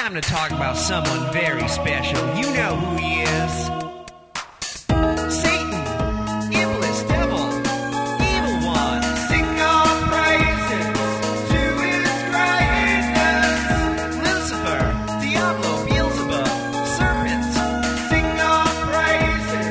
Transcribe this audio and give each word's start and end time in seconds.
time 0.00 0.14
to 0.14 0.20
talk 0.22 0.50
about 0.50 0.78
someone 0.78 1.30
very 1.30 1.68
special. 1.68 2.18
You 2.34 2.50
know 2.54 2.74
who 2.74 2.96
he 2.96 3.20
is. 3.20 3.52
Satan, 5.42 5.82
evilest 6.56 7.06
devil, 7.06 7.44
evil 8.32 8.56
one. 8.64 9.02
Sing 9.28 9.44
our 9.60 9.92
praises 10.08 10.88
to 11.52 11.60
his 11.84 12.08
greatness. 12.32 13.60
Lucifer, 14.24 14.82
Diablo, 15.20 15.72
Beelzebub, 15.84 16.48
serpents. 16.96 17.56
Sing 18.08 18.30
our 18.40 18.72
praises 18.88 19.68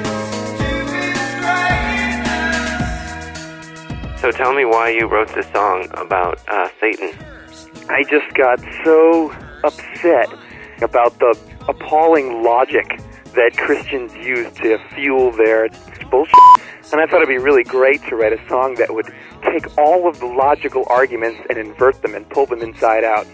to 0.61 0.69
his 0.93 1.29
greatness. 1.41 2.61
So 4.21 4.29
tell 4.31 4.53
me 4.53 4.63
why 4.63 4.89
you 4.89 5.07
wrote 5.07 5.33
this 5.33 5.47
song 5.51 5.87
about 5.95 6.37
uh, 6.47 6.69
Satan. 6.79 7.17
I 7.89 8.03
just 8.03 8.31
got 8.35 8.59
so 8.85 9.33
upset 9.99 10.27
about 10.81 11.17
the 11.19 11.37
appalling 11.67 12.43
logic 12.43 12.99
that 13.35 13.55
Christians 13.57 14.13
use 14.15 14.51
to 14.55 14.77
fuel 14.95 15.31
their 15.31 15.69
bullshit. 16.09 16.33
And 16.91 16.99
I 16.99 17.05
thought 17.05 17.17
it'd 17.17 17.27
be 17.27 17.37
really 17.37 17.63
great 17.63 18.01
to 18.09 18.15
write 18.15 18.33
a 18.33 18.49
song 18.49 18.75
that 18.75 18.93
would 18.93 19.05
take 19.43 19.77
all 19.77 20.07
of 20.09 20.19
the 20.19 20.25
logical 20.25 20.85
arguments 20.89 21.39
and 21.49 21.57
invert 21.57 22.01
them 22.01 22.15
and 22.15 22.27
pull 22.29 22.47
them 22.47 22.61
inside 22.61 23.03
out. 23.03 23.27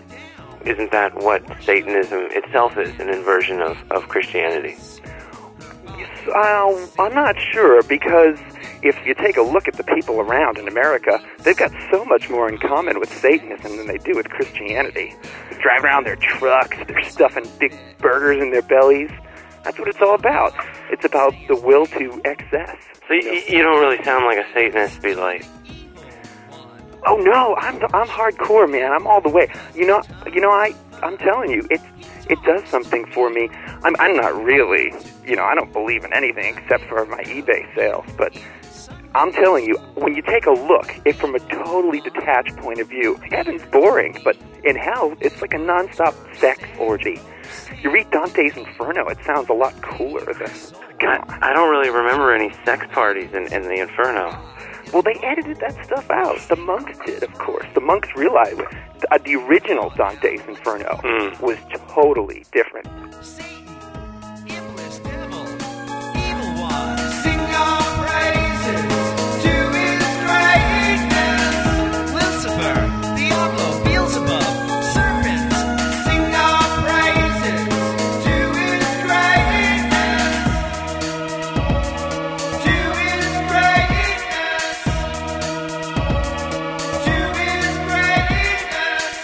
Isn't 0.65 0.91
that 0.91 1.15
what 1.15 1.43
Satanism 1.61 2.27
itself 2.31 2.77
is, 2.77 2.89
an 2.99 3.09
inversion 3.09 3.61
of, 3.61 3.77
of 3.91 4.09
Christianity? 4.09 4.75
Uh, 6.03 6.87
I'm 6.99 7.13
not 7.13 7.35
sure 7.39 7.81
because 7.83 8.37
if 8.81 8.97
you 9.05 9.13
take 9.13 9.37
a 9.37 9.41
look 9.41 9.67
at 9.67 9.75
the 9.75 9.83
people 9.83 10.19
around 10.19 10.57
in 10.57 10.67
America, 10.67 11.19
they've 11.39 11.57
got 11.57 11.71
so 11.91 12.03
much 12.05 12.29
more 12.29 12.49
in 12.49 12.57
common 12.57 12.99
with 12.99 13.09
Satanism 13.09 13.77
than 13.77 13.87
they 13.87 13.97
do 13.97 14.13
with 14.15 14.29
Christianity. 14.29 15.15
They 15.49 15.57
drive 15.57 15.83
around 15.83 16.05
their 16.05 16.15
trucks, 16.17 16.77
they're 16.87 17.03
stuffing 17.03 17.49
big 17.59 17.77
burgers 17.99 18.41
in 18.41 18.51
their 18.51 18.61
bellies. 18.61 19.11
That's 19.63 19.79
what 19.79 19.87
it's 19.87 20.01
all 20.01 20.15
about. 20.15 20.53
It's 20.91 21.05
about 21.05 21.33
the 21.47 21.55
will 21.55 21.87
to 21.87 22.21
excess. 22.23 22.77
So 23.07 23.13
you, 23.13 23.41
you 23.47 23.63
don't 23.63 23.79
really 23.79 24.03
sound 24.03 24.25
like 24.25 24.37
a 24.37 24.53
Satanist, 24.53 25.01
be 25.01 25.15
like. 25.15 25.43
Oh 27.07 27.17
no, 27.17 27.55
I'm 27.57 27.75
I'm 27.93 28.07
hardcore, 28.07 28.69
man. 28.69 28.91
I'm 28.91 29.05
all 29.05 29.21
the 29.21 29.29
way. 29.29 29.51
You 29.75 29.85
know, 29.85 30.01
you 30.31 30.41
know, 30.41 30.49
I 30.49 30.73
I'm 31.03 31.17
telling 31.17 31.51
you, 31.51 31.67
it 31.69 31.81
it 32.29 32.39
does 32.43 32.67
something 32.69 33.05
for 33.07 33.29
me. 33.29 33.49
I'm 33.83 33.95
I'm 33.99 34.15
not 34.15 34.35
really, 34.43 34.93
you 35.25 35.35
know, 35.35 35.43
I 35.43 35.55
don't 35.55 35.71
believe 35.73 36.03
in 36.03 36.13
anything 36.13 36.57
except 36.57 36.85
for 36.85 37.05
my 37.05 37.21
eBay 37.23 37.73
sales, 37.75 38.05
but 38.17 38.35
I'm 39.13 39.31
telling 39.31 39.65
you, 39.65 39.75
when 39.95 40.13
you 40.15 40.21
take 40.21 40.45
a 40.45 40.51
look, 40.51 40.93
if 41.05 41.17
from 41.17 41.35
a 41.35 41.39
totally 41.39 42.01
detached 42.01 42.55
point 42.57 42.79
of 42.79 42.89
view, 42.89 43.17
heaven's 43.31 43.63
boring, 43.71 44.19
but 44.25 44.35
in 44.65 44.75
hell, 44.75 45.13
it's 45.21 45.41
like 45.41 45.53
a 45.53 45.57
nonstop 45.57 46.13
sex 46.35 46.61
orgy. 46.79 47.19
You 47.81 47.91
read 47.91 48.11
Dante's 48.11 48.57
Inferno, 48.57 49.07
it 49.07 49.17
sounds 49.25 49.49
a 49.49 49.53
lot 49.53 49.73
cooler 49.81 50.33
than. 50.33 50.51
I, 51.01 51.19
I 51.41 51.53
don't 51.53 51.69
really 51.69 51.89
remember 51.89 52.33
any 52.33 52.51
sex 52.65 52.85
parties 52.91 53.31
in, 53.33 53.51
in 53.53 53.63
the 53.63 53.75
Inferno. 53.81 54.37
Well, 54.93 55.01
they 55.01 55.15
edited 55.23 55.57
that 55.59 55.83
stuff 55.85 56.09
out. 56.09 56.39
The 56.47 56.55
monks 56.55 56.97
did, 57.05 57.21
of 57.23 57.33
course. 57.33 57.65
The 57.73 57.81
monks 57.81 58.09
realized 58.15 58.61
uh, 59.11 59.17
the 59.19 59.35
original 59.35 59.89
Dante's 59.91 60.41
Inferno 60.47 60.85
Mm. 61.03 61.39
was 61.41 61.57
totally 61.95 62.43
different. 62.51 62.87
Satan, 63.23 63.65
evilest 64.51 64.99
devil, 65.05 65.45
evil 66.27 66.51
one. 66.61 66.97
Sing 67.23 67.39
our 67.39 67.83
praises 68.03 68.83
to 69.43 69.53
his 69.79 70.03
greatness. 70.27 71.55
Lucifer, 72.17 72.77
Diablo, 73.15 73.67
Beelzebub, 73.85 74.51
serpents. 74.93 75.57
Sing 76.03 76.27
our 76.47 76.67
praises 76.83 77.61
to 78.25 78.35
his 78.59 78.85
greatness. 79.07 80.35
To 82.65 82.75
his 82.99 83.31
greatness. 83.51 84.67
To 87.05 87.17
his 87.39 87.73
greatness. 87.87 89.15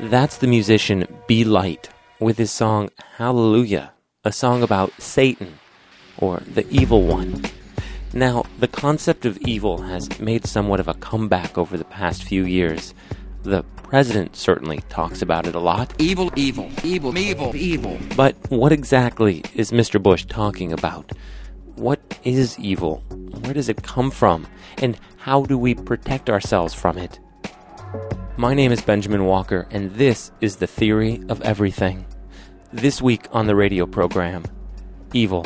That's 0.00 0.36
the 0.38 0.48
musician 0.48 1.06
Be 1.28 1.44
Light 1.44 1.90
with 2.20 2.38
his 2.38 2.50
song 2.50 2.88
Hallelujah, 3.18 3.92
a 4.24 4.32
song 4.32 4.62
about 4.62 4.94
Satan, 4.98 5.58
or 6.16 6.38
the 6.38 6.66
evil 6.70 7.02
one. 7.02 7.44
Now, 8.14 8.44
the 8.58 8.66
concept 8.66 9.26
of 9.26 9.36
evil 9.42 9.82
has 9.82 10.18
made 10.18 10.46
somewhat 10.46 10.80
of 10.80 10.88
a 10.88 10.94
comeback 10.94 11.58
over 11.58 11.76
the 11.76 11.84
past 11.84 12.24
few 12.24 12.46
years. 12.46 12.94
The 13.42 13.62
president 13.82 14.36
certainly 14.36 14.78
talks 14.88 15.20
about 15.20 15.46
it 15.46 15.54
a 15.54 15.60
lot, 15.60 15.92
Evil, 15.98 16.32
evil, 16.34 16.70
evil, 16.82 17.18
evil, 17.18 17.54
evil. 17.54 17.98
but 18.16 18.34
what 18.48 18.72
exactly 18.72 19.44
is 19.54 19.70
Mr. 19.70 20.02
Bush 20.02 20.24
talking 20.24 20.72
about? 20.72 21.12
What 21.76 22.18
is 22.24 22.58
evil? 22.58 23.02
Where 23.42 23.52
does 23.52 23.68
it 23.68 23.82
come 23.82 24.10
from? 24.10 24.46
And 24.78 24.98
how 25.18 25.42
do 25.44 25.58
we 25.58 25.74
protect 25.74 26.30
ourselves 26.30 26.72
from 26.72 26.96
it? 26.96 27.20
My 28.38 28.54
name 28.54 28.70
is 28.70 28.80
Benjamin 28.80 29.24
Walker, 29.24 29.66
and 29.72 29.92
this 29.96 30.30
is 30.40 30.56
the 30.56 30.68
theory 30.68 31.20
of 31.28 31.42
everything. 31.42 32.06
This 32.72 33.02
week 33.02 33.26
on 33.32 33.48
the 33.48 33.56
radio 33.56 33.84
program, 33.84 34.44
evil. 35.12 35.44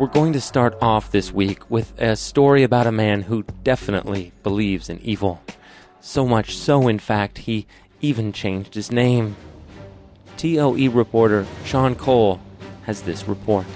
We're 0.00 0.10
going 0.12 0.32
to 0.32 0.40
start 0.40 0.76
off 0.82 1.12
this 1.12 1.32
week 1.32 1.70
with 1.70 1.96
a 1.96 2.16
story 2.16 2.64
about 2.64 2.88
a 2.88 2.92
man 2.92 3.22
who 3.22 3.44
definitely 3.62 4.32
believes 4.42 4.88
in 4.88 4.98
evil. 4.98 5.40
So 6.00 6.26
much 6.26 6.56
so, 6.56 6.88
in 6.88 6.98
fact, 6.98 7.38
he 7.38 7.68
even 8.00 8.32
changed 8.32 8.74
his 8.74 8.90
name. 8.90 9.36
TOE 10.38 10.90
reporter 10.90 11.46
Sean 11.64 11.94
Cole 11.94 12.40
has 12.86 13.02
this 13.02 13.28
report. 13.28 13.66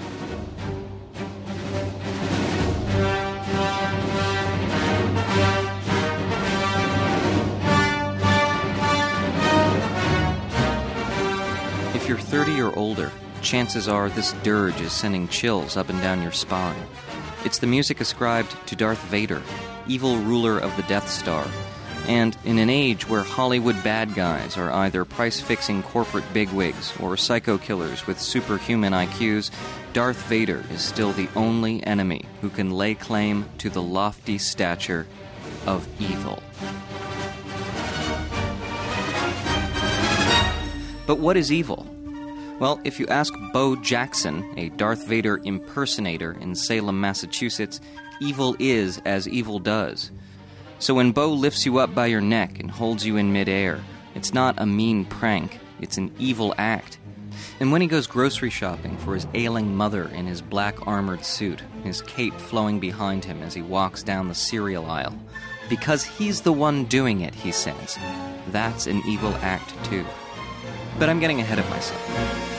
30 12.56 12.62
or 12.62 12.78
older, 12.78 13.12
chances 13.42 13.86
are 13.86 14.08
this 14.08 14.32
dirge 14.42 14.80
is 14.80 14.92
sending 14.92 15.28
chills 15.28 15.76
up 15.76 15.90
and 15.90 16.00
down 16.00 16.22
your 16.22 16.32
spine. 16.32 16.80
It's 17.44 17.58
the 17.58 17.66
music 17.66 18.00
ascribed 18.00 18.56
to 18.68 18.74
Darth 18.74 19.02
Vader, 19.10 19.42
evil 19.86 20.16
ruler 20.18 20.58
of 20.58 20.74
the 20.76 20.82
Death 20.84 21.08
Star. 21.10 21.46
And 22.08 22.34
in 22.44 22.56
an 22.58 22.70
age 22.70 23.06
where 23.08 23.22
Hollywood 23.22 23.82
bad 23.84 24.14
guys 24.14 24.56
are 24.56 24.72
either 24.72 25.04
price 25.04 25.38
fixing 25.38 25.82
corporate 25.82 26.24
bigwigs 26.32 26.94
or 26.98 27.18
psycho 27.18 27.58
killers 27.58 28.06
with 28.06 28.18
superhuman 28.18 28.94
IQs, 28.94 29.50
Darth 29.92 30.22
Vader 30.26 30.64
is 30.72 30.80
still 30.80 31.12
the 31.12 31.28
only 31.36 31.84
enemy 31.84 32.24
who 32.40 32.48
can 32.48 32.70
lay 32.70 32.94
claim 32.94 33.44
to 33.58 33.68
the 33.68 33.82
lofty 33.82 34.38
stature 34.38 35.06
of 35.66 35.86
evil. 36.00 36.42
But 41.06 41.18
what 41.18 41.36
is 41.36 41.52
evil? 41.52 41.95
Well, 42.58 42.80
if 42.84 42.98
you 42.98 43.06
ask 43.08 43.34
Bo 43.52 43.76
Jackson, 43.76 44.54
a 44.56 44.70
Darth 44.70 45.06
Vader 45.06 45.42
impersonator 45.44 46.32
in 46.40 46.54
Salem, 46.54 46.98
Massachusetts, 46.98 47.82
evil 48.18 48.56
is 48.58 48.98
as 49.04 49.28
evil 49.28 49.58
does. 49.58 50.10
So 50.78 50.94
when 50.94 51.12
Bo 51.12 51.28
lifts 51.28 51.66
you 51.66 51.78
up 51.78 51.94
by 51.94 52.06
your 52.06 52.22
neck 52.22 52.58
and 52.58 52.70
holds 52.70 53.04
you 53.04 53.18
in 53.18 53.30
midair, 53.30 53.80
it's 54.14 54.32
not 54.32 54.54
a 54.56 54.64
mean 54.64 55.04
prank, 55.04 55.58
it's 55.80 55.98
an 55.98 56.10
evil 56.18 56.54
act. 56.56 56.98
And 57.60 57.72
when 57.72 57.82
he 57.82 57.88
goes 57.88 58.06
grocery 58.06 58.48
shopping 58.48 58.96
for 58.98 59.14
his 59.14 59.26
ailing 59.34 59.76
mother 59.76 60.08
in 60.08 60.26
his 60.26 60.40
black 60.40 60.86
armored 60.86 61.26
suit, 61.26 61.60
his 61.84 62.00
cape 62.00 62.34
flowing 62.34 62.80
behind 62.80 63.22
him 63.22 63.42
as 63.42 63.52
he 63.52 63.60
walks 63.60 64.02
down 64.02 64.28
the 64.28 64.34
cereal 64.34 64.86
aisle, 64.86 65.14
because 65.68 66.04
he's 66.04 66.40
the 66.40 66.54
one 66.54 66.86
doing 66.86 67.20
it, 67.20 67.34
he 67.34 67.52
says, 67.52 67.98
that's 68.48 68.86
an 68.86 69.02
evil 69.06 69.34
act 69.42 69.74
too. 69.84 70.06
But 70.98 71.10
I'm 71.10 71.20
getting 71.20 71.40
ahead 71.40 71.58
of 71.58 71.68
myself. 71.68 72.55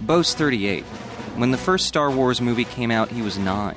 Bo's 0.00 0.34
38. 0.34 0.84
When 1.36 1.50
the 1.50 1.58
first 1.58 1.86
Star 1.86 2.10
Wars 2.10 2.40
movie 2.40 2.64
came 2.64 2.90
out, 2.90 3.10
he 3.10 3.22
was 3.22 3.38
9. 3.38 3.76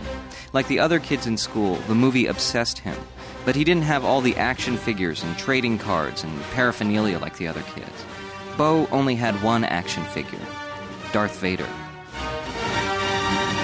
Like 0.51 0.67
the 0.67 0.79
other 0.79 0.99
kids 0.99 1.27
in 1.27 1.37
school, 1.37 1.75
the 1.87 1.95
movie 1.95 2.25
obsessed 2.25 2.79
him. 2.79 2.97
But 3.45 3.55
he 3.55 3.63
didn't 3.63 3.83
have 3.83 4.03
all 4.03 4.21
the 4.21 4.35
action 4.35 4.75
figures 4.75 5.23
and 5.23 5.37
trading 5.37 5.77
cards 5.77 6.23
and 6.23 6.41
paraphernalia 6.51 7.19
like 7.19 7.37
the 7.37 7.47
other 7.47 7.61
kids. 7.61 8.05
Bo 8.57 8.87
only 8.91 9.15
had 9.15 9.41
one 9.43 9.63
action 9.63 10.03
figure 10.05 10.39
Darth 11.11 11.39
Vader. 11.39 11.67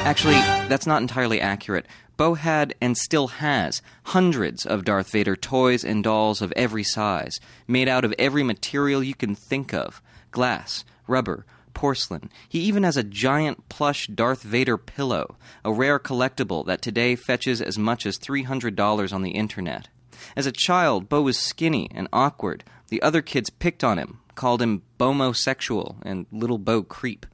Actually, 0.04 0.40
that's 0.70 0.88
not 0.88 1.02
entirely 1.02 1.42
accurate. 1.42 1.86
Bo 2.18 2.36
had 2.36 2.76
and 2.80 2.98
still 2.98 3.28
has 3.28 3.82
hundreds 4.04 4.66
of 4.66 4.86
Darth 4.86 5.10
Vader 5.12 5.36
toys 5.36 5.84
and 5.84 6.04
dolls 6.04 6.42
of 6.42 6.54
every 6.56 6.84
size, 6.84 7.40
made 7.68 7.88
out 7.88 8.06
of 8.06 8.14
every 8.20 8.44
material 8.44 9.04
you 9.04 9.16
can 9.16 9.34
think 9.36 9.74
of 9.74 10.02
glass, 10.32 10.86
rubber, 11.08 11.46
porcelain. 11.74 12.30
He 12.48 12.60
even 12.60 12.84
has 12.84 12.98
a 12.98 13.04
giant 13.04 13.70
plush 13.70 14.08
Darth 14.08 14.44
Vader 14.44 14.78
pillow, 14.78 15.38
a 15.64 15.74
rare 15.74 16.00
collectible 16.00 16.66
that 16.66 16.82
today 16.82 17.16
fetches 17.16 17.62
as 17.62 17.78
much 17.78 18.06
as 18.06 18.20
$300 18.20 19.14
on 19.14 19.22
the 19.22 19.32
internet. 19.32 19.90
As 20.36 20.46
a 20.46 20.52
child, 20.52 21.10
Bo 21.10 21.24
was 21.24 21.38
skinny 21.38 21.90
and 21.94 22.08
awkward. 22.14 22.64
The 22.90 23.02
other 23.02 23.22
kids 23.22 23.50
picked 23.50 23.84
on 23.84 23.98
him, 23.98 24.20
called 24.36 24.62
him 24.62 24.84
Bomosexual 25.00 25.98
and 26.04 26.26
Little 26.32 26.58
Bo 26.58 26.84
Creep. 26.84 27.26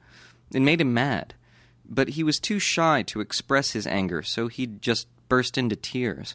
It 0.52 0.62
made 0.62 0.80
him 0.80 0.94
mad. 0.94 1.34
But 1.84 2.10
he 2.10 2.22
was 2.22 2.38
too 2.38 2.58
shy 2.58 3.02
to 3.04 3.20
express 3.20 3.72
his 3.72 3.86
anger, 3.86 4.22
so 4.22 4.48
he'd 4.48 4.82
just 4.82 5.06
burst 5.28 5.58
into 5.58 5.76
tears. 5.76 6.34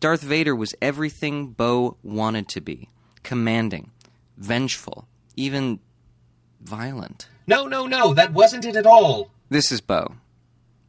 Darth 0.00 0.22
Vader 0.22 0.54
was 0.54 0.74
everything 0.80 1.48
Bo 1.48 1.96
wanted 2.02 2.48
to 2.48 2.60
be 2.60 2.88
commanding, 3.22 3.90
vengeful, 4.36 5.08
even 5.36 5.80
violent. 6.60 7.28
No, 7.46 7.66
no, 7.66 7.86
no, 7.86 8.14
that 8.14 8.32
wasn't 8.32 8.64
it 8.64 8.76
at 8.76 8.86
all. 8.86 9.30
This 9.48 9.72
is 9.72 9.80
Bo. 9.80 10.16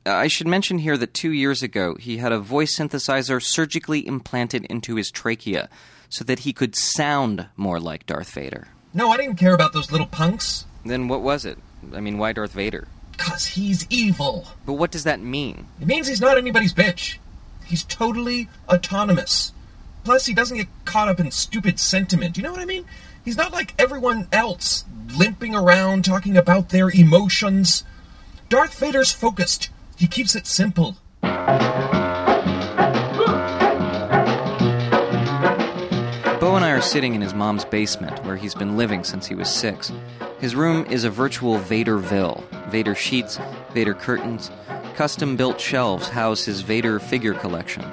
Uh, 0.05 0.11
I 0.11 0.27
should 0.27 0.47
mention 0.47 0.79
here 0.79 0.97
that 0.97 1.13
two 1.13 1.31
years 1.31 1.61
ago 1.61 1.95
he 1.95 2.17
had 2.17 2.31
a 2.31 2.39
voice 2.39 2.77
synthesizer 2.77 3.41
surgically 3.41 4.05
implanted 4.05 4.65
into 4.65 4.95
his 4.95 5.11
trachea 5.11 5.69
so 6.09 6.23
that 6.23 6.39
he 6.39 6.53
could 6.53 6.75
sound 6.75 7.47
more 7.55 7.79
like 7.79 8.05
Darth 8.05 8.31
Vader. 8.31 8.67
No, 8.93 9.11
I 9.11 9.17
didn't 9.17 9.35
care 9.35 9.53
about 9.53 9.73
those 9.73 9.91
little 9.91 10.07
punks. 10.07 10.65
Then 10.83 11.07
what 11.07 11.21
was 11.21 11.45
it? 11.45 11.57
I 11.93 11.99
mean, 11.99 12.17
why 12.17 12.33
Darth 12.33 12.53
Vader? 12.53 12.87
Cause 13.17 13.45
he's 13.45 13.85
evil. 13.89 14.47
But 14.65 14.73
what 14.73 14.91
does 14.91 15.03
that 15.03 15.19
mean? 15.19 15.67
It 15.79 15.87
means 15.87 16.07
he's 16.07 16.21
not 16.21 16.37
anybody's 16.37 16.73
bitch. 16.73 17.17
He's 17.65 17.83
totally 17.83 18.49
autonomous. 18.67 19.51
Plus, 20.03 20.25
he 20.25 20.33
doesn't 20.33 20.57
get 20.57 20.67
caught 20.85 21.09
up 21.09 21.19
in 21.19 21.29
stupid 21.29 21.79
sentiment. 21.79 22.37
You 22.37 22.43
know 22.43 22.51
what 22.51 22.61
I 22.61 22.65
mean? 22.65 22.85
He's 23.25 23.37
not 23.37 23.51
like 23.51 23.73
everyone 23.77 24.27
else, 24.31 24.85
limping 25.17 25.53
around 25.53 26.05
talking 26.05 26.37
about 26.37 26.69
their 26.69 26.89
emotions. 26.89 27.83
Darth 28.47 28.79
Vader's 28.79 29.11
focused. 29.11 29.69
He 29.97 30.07
keeps 30.07 30.35
it 30.35 30.47
simple. 30.47 30.95
Bo 36.39 36.55
and 36.55 36.63
I 36.63 36.71
are 36.71 36.81
sitting 36.81 37.13
in 37.13 37.21
his 37.21 37.33
mom's 37.33 37.65
basement, 37.65 38.23
where 38.23 38.37
he's 38.37 38.55
been 38.55 38.77
living 38.77 39.03
since 39.03 39.27
he 39.27 39.35
was 39.35 39.49
six. 39.49 39.91
His 40.39 40.55
room 40.55 40.85
is 40.85 41.03
a 41.03 41.09
virtual 41.09 41.59
Vaderville. 41.59 42.41
Vader 42.69 42.95
sheets, 42.95 43.37
Vader 43.73 43.93
curtains, 43.93 44.49
custom 44.95 45.35
built 45.35 45.59
shelves 45.59 46.07
house 46.07 46.45
his 46.45 46.61
Vader 46.61 46.99
figure 46.99 47.33
collection. 47.33 47.83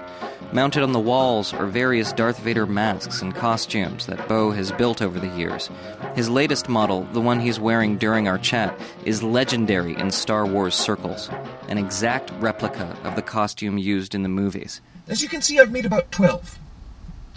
Mounted 0.53 0.85
on 0.85 0.93
the 0.93 1.01
walls 1.01 1.53
are 1.53 1.67
various 1.67 2.13
Darth 2.13 2.39
Vader 2.39 2.67
masks 2.67 3.21
and 3.21 3.35
costumes 3.35 4.07
that 4.07 4.29
Bo 4.29 4.53
has 4.53 4.71
built 4.73 5.03
over 5.03 5.19
the 5.19 5.37
years. 5.37 5.71
His 6.15 6.31
latest 6.31 6.69
model, 6.69 7.03
the 7.13 7.21
one 7.21 7.41
he's 7.41 7.59
wearing 7.59 7.99
during 7.99 8.29
our 8.29 8.39
chat, 8.39 8.79
is 9.05 9.25
legendary 9.25 9.97
in 9.97 10.11
Star 10.11 10.47
Wars 10.47 10.75
circles, 10.75 11.29
an 11.69 11.79
exact 11.79 12.31
replica 12.39 12.97
of 13.03 13.17
the 13.17 13.23
costume 13.23 13.77
used 13.77 14.15
in 14.15 14.23
the 14.23 14.29
movies. 14.29 14.81
As 15.09 15.21
you 15.21 15.29
can 15.29 15.43
see, 15.43 15.59
I've 15.59 15.73
made 15.73 15.85
about 15.85 16.13
12. 16.13 16.59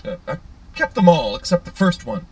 Uh, 0.06 0.15
I 0.27 0.38
kept 0.75 0.94
them 0.94 1.09
all 1.09 1.35
except 1.35 1.65
the 1.65 1.71
first 1.71 2.06
one. 2.06 2.27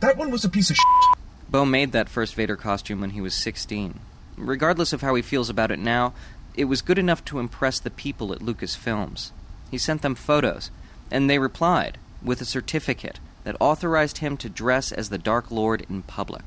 That 0.00 0.16
one 0.16 0.30
was 0.30 0.44
a 0.44 0.48
piece 0.48 0.68
of 0.68 0.76
shit. 0.76 1.18
Bo 1.48 1.64
made 1.64 1.92
that 1.92 2.08
first 2.08 2.34
Vader 2.34 2.56
costume 2.56 3.00
when 3.00 3.10
he 3.10 3.20
was 3.20 3.34
16. 3.34 4.00
Regardless 4.36 4.92
of 4.92 5.00
how 5.00 5.14
he 5.14 5.22
feels 5.22 5.48
about 5.48 5.70
it 5.70 5.78
now, 5.78 6.12
it 6.54 6.64
was 6.64 6.82
good 6.82 6.98
enough 6.98 7.24
to 7.26 7.38
impress 7.38 7.78
the 7.78 7.90
people 7.90 8.32
at 8.32 8.40
Lucasfilms. 8.40 9.30
He 9.70 9.78
sent 9.78 10.02
them 10.02 10.14
photos, 10.14 10.70
and 11.10 11.28
they 11.28 11.38
replied 11.38 11.98
with 12.22 12.40
a 12.40 12.46
certificate 12.46 13.20
that 13.44 13.56
authorized 13.60 14.18
him 14.18 14.36
to 14.38 14.48
dress 14.48 14.92
as 14.92 15.08
the 15.08 15.18
Dark 15.18 15.50
Lord 15.50 15.86
in 15.88 16.02
public. 16.02 16.42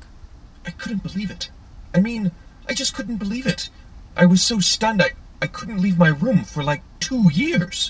I 0.64 0.70
couldn't 0.70 1.02
believe 1.02 1.30
it. 1.30 1.50
I 1.94 2.00
mean, 2.00 2.30
I 2.68 2.74
just 2.74 2.94
couldn't 2.94 3.16
believe 3.16 3.46
it. 3.46 3.68
I 4.16 4.26
was 4.26 4.42
so 4.42 4.60
stunned 4.60 5.02
I, 5.02 5.12
I 5.40 5.46
couldn't 5.46 5.82
leave 5.82 5.98
my 5.98 6.08
room 6.08 6.44
for 6.44 6.62
like 6.62 6.82
two 7.00 7.30
years. 7.32 7.88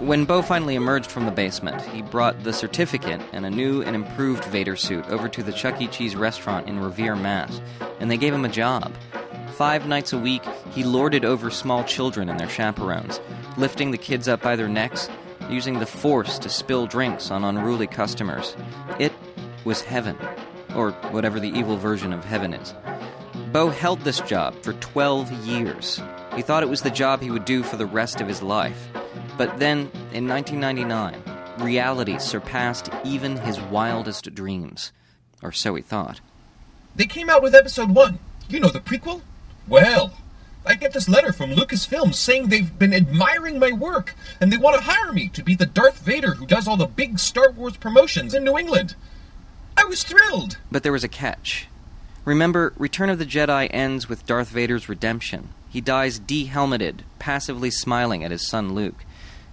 When 0.00 0.24
Bo 0.24 0.42
finally 0.42 0.74
emerged 0.74 1.10
from 1.10 1.24
the 1.24 1.30
basement, 1.30 1.80
he 1.82 2.02
brought 2.02 2.42
the 2.42 2.52
certificate 2.52 3.20
and 3.32 3.46
a 3.46 3.50
new 3.50 3.82
and 3.82 3.96
improved 3.96 4.44
Vader 4.46 4.76
suit 4.76 5.06
over 5.06 5.28
to 5.28 5.42
the 5.42 5.52
Chuck 5.52 5.80
E. 5.80 5.86
Cheese 5.86 6.16
restaurant 6.16 6.68
in 6.68 6.78
Revere, 6.80 7.16
Mass., 7.16 7.60
and 8.00 8.10
they 8.10 8.16
gave 8.16 8.34
him 8.34 8.44
a 8.44 8.48
job. 8.48 8.92
Five 9.60 9.86
nights 9.86 10.14
a 10.14 10.18
week, 10.18 10.42
he 10.70 10.84
lorded 10.84 11.22
over 11.22 11.50
small 11.50 11.84
children 11.84 12.30
and 12.30 12.40
their 12.40 12.48
chaperones, 12.48 13.20
lifting 13.58 13.90
the 13.90 13.98
kids 13.98 14.26
up 14.26 14.40
by 14.40 14.56
their 14.56 14.70
necks, 14.70 15.10
using 15.50 15.78
the 15.78 15.84
force 15.84 16.38
to 16.38 16.48
spill 16.48 16.86
drinks 16.86 17.30
on 17.30 17.44
unruly 17.44 17.86
customers. 17.86 18.56
It 18.98 19.12
was 19.66 19.82
heaven, 19.82 20.16
or 20.74 20.92
whatever 21.10 21.38
the 21.38 21.50
evil 21.50 21.76
version 21.76 22.14
of 22.14 22.24
heaven 22.24 22.54
is. 22.54 22.72
Bo 23.52 23.68
held 23.68 24.00
this 24.00 24.22
job 24.22 24.54
for 24.62 24.72
12 24.72 25.30
years. 25.44 26.00
He 26.34 26.40
thought 26.40 26.62
it 26.62 26.70
was 26.70 26.80
the 26.80 26.90
job 26.90 27.20
he 27.20 27.30
would 27.30 27.44
do 27.44 27.62
for 27.62 27.76
the 27.76 27.84
rest 27.84 28.22
of 28.22 28.28
his 28.28 28.40
life. 28.40 28.88
But 29.36 29.58
then, 29.58 29.90
in 30.14 30.26
1999, 30.26 31.22
reality 31.58 32.18
surpassed 32.18 32.88
even 33.04 33.36
his 33.36 33.60
wildest 33.60 34.34
dreams. 34.34 34.92
Or 35.42 35.52
so 35.52 35.74
he 35.74 35.82
thought. 35.82 36.22
They 36.96 37.04
came 37.04 37.28
out 37.28 37.42
with 37.42 37.54
episode 37.54 37.90
one. 37.90 38.20
You 38.48 38.58
know 38.60 38.70
the 38.70 38.80
prequel? 38.80 39.20
Well, 39.70 40.12
I 40.66 40.74
get 40.74 40.92
this 40.92 41.08
letter 41.08 41.32
from 41.32 41.52
Lucasfilm 41.52 42.12
saying 42.12 42.48
they've 42.48 42.76
been 42.76 42.92
admiring 42.92 43.60
my 43.60 43.70
work 43.70 44.16
and 44.40 44.52
they 44.52 44.56
want 44.56 44.76
to 44.76 44.82
hire 44.82 45.12
me 45.12 45.28
to 45.28 45.44
be 45.44 45.54
the 45.54 45.64
Darth 45.64 46.00
Vader 46.00 46.34
who 46.34 46.44
does 46.44 46.66
all 46.66 46.76
the 46.76 46.86
big 46.86 47.20
Star 47.20 47.52
Wars 47.52 47.76
promotions 47.76 48.34
in 48.34 48.42
New 48.42 48.58
England. 48.58 48.96
I 49.76 49.84
was 49.84 50.02
thrilled. 50.02 50.58
But 50.72 50.82
there 50.82 50.90
was 50.90 51.04
a 51.04 51.08
catch. 51.08 51.68
Remember, 52.24 52.74
Return 52.76 53.10
of 53.10 53.20
the 53.20 53.24
Jedi 53.24 53.68
ends 53.70 54.08
with 54.08 54.26
Darth 54.26 54.48
Vader's 54.48 54.88
redemption. 54.88 55.50
He 55.68 55.80
dies 55.80 56.18
de-helmeted, 56.18 57.04
passively 57.20 57.70
smiling 57.70 58.24
at 58.24 58.32
his 58.32 58.48
son 58.48 58.74
Luke. 58.74 59.04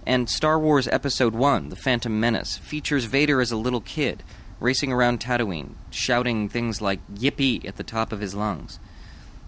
And 0.04 0.28
Star 0.28 0.58
Wars 0.58 0.88
Episode 0.88 1.32
1, 1.32 1.68
The 1.68 1.76
Phantom 1.76 2.18
Menace, 2.18 2.58
features 2.58 3.04
Vader 3.04 3.40
as 3.40 3.52
a 3.52 3.56
little 3.56 3.80
kid, 3.80 4.24
racing 4.58 4.92
around 4.92 5.20
Tatooine, 5.20 5.74
shouting 5.90 6.48
things 6.48 6.80
like 6.80 6.98
yippee 7.14 7.64
at 7.64 7.76
the 7.76 7.84
top 7.84 8.12
of 8.12 8.20
his 8.20 8.34
lungs. 8.34 8.80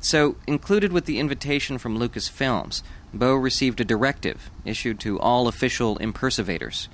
So, 0.01 0.37
included 0.47 0.93
with 0.93 1.05
the 1.05 1.19
invitation 1.19 1.77
from 1.77 1.99
Lucasfilms, 1.99 2.83
Bo 3.13 3.35
received 3.35 3.81
a 3.81 3.85
directive 3.85 4.51
issued 4.65 4.99
to 5.01 5.21
all 5.21 5.47
official 5.47 5.99
impersonators. 5.99 6.89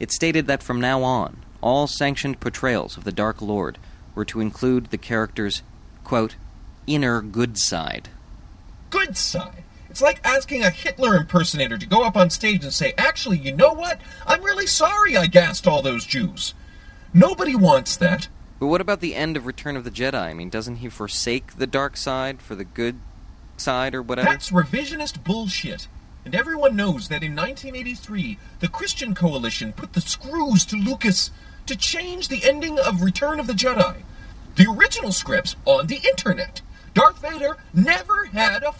It 0.00 0.10
stated 0.10 0.46
that 0.46 0.62
from 0.62 0.80
now 0.80 1.02
on, 1.02 1.44
all 1.60 1.86
sanctioned 1.86 2.40
portrayals 2.40 2.96
of 2.96 3.04
the 3.04 3.12
Dark 3.12 3.42
Lord 3.42 3.78
were 4.14 4.24
to 4.26 4.40
include 4.40 4.86
the 4.86 4.98
character's, 4.98 5.62
quote, 6.04 6.36
inner 6.86 7.20
good 7.20 7.58
side. 7.58 8.08
Good 8.90 9.16
side? 9.16 9.64
It's 9.90 10.00
like 10.00 10.20
asking 10.24 10.62
a 10.62 10.70
Hitler 10.70 11.16
impersonator 11.16 11.78
to 11.78 11.86
go 11.86 12.04
up 12.04 12.16
on 12.16 12.30
stage 12.30 12.64
and 12.64 12.72
say, 12.72 12.94
actually, 12.96 13.38
you 13.38 13.52
know 13.54 13.72
what? 13.72 14.00
I'm 14.26 14.42
really 14.42 14.66
sorry 14.66 15.16
I 15.16 15.26
gassed 15.26 15.66
all 15.66 15.82
those 15.82 16.04
Jews. 16.04 16.54
Nobody 17.12 17.54
wants 17.54 17.96
that. 17.96 18.28
But 18.58 18.68
what 18.68 18.80
about 18.80 19.00
the 19.00 19.14
end 19.14 19.36
of 19.36 19.46
Return 19.46 19.76
of 19.76 19.84
the 19.84 19.90
Jedi? 19.90 20.14
I 20.14 20.32
mean, 20.32 20.48
doesn't 20.48 20.76
he 20.76 20.88
forsake 20.88 21.58
the 21.58 21.66
dark 21.66 21.96
side 21.96 22.40
for 22.40 22.54
the 22.54 22.64
good 22.64 22.98
side 23.56 23.94
or 23.94 24.02
whatever? 24.02 24.28
That's 24.28 24.50
revisionist 24.50 25.24
bullshit. 25.24 25.88
And 26.24 26.34
everyone 26.34 26.74
knows 26.74 27.08
that 27.08 27.22
in 27.22 27.36
1983, 27.36 28.38
the 28.60 28.68
Christian 28.68 29.14
Coalition 29.14 29.72
put 29.72 29.92
the 29.92 30.00
screws 30.00 30.64
to 30.66 30.76
Lucas 30.76 31.30
to 31.66 31.76
change 31.76 32.28
the 32.28 32.44
ending 32.44 32.78
of 32.78 33.02
Return 33.02 33.38
of 33.38 33.46
the 33.46 33.52
Jedi. 33.52 33.96
The 34.56 34.70
original 34.70 35.12
scripts 35.12 35.54
on 35.66 35.86
the 35.86 36.00
internet. 36.08 36.62
Darth 36.94 37.20
Vader 37.20 37.58
never 37.74 38.24
had 38.26 38.62
a 38.62 38.72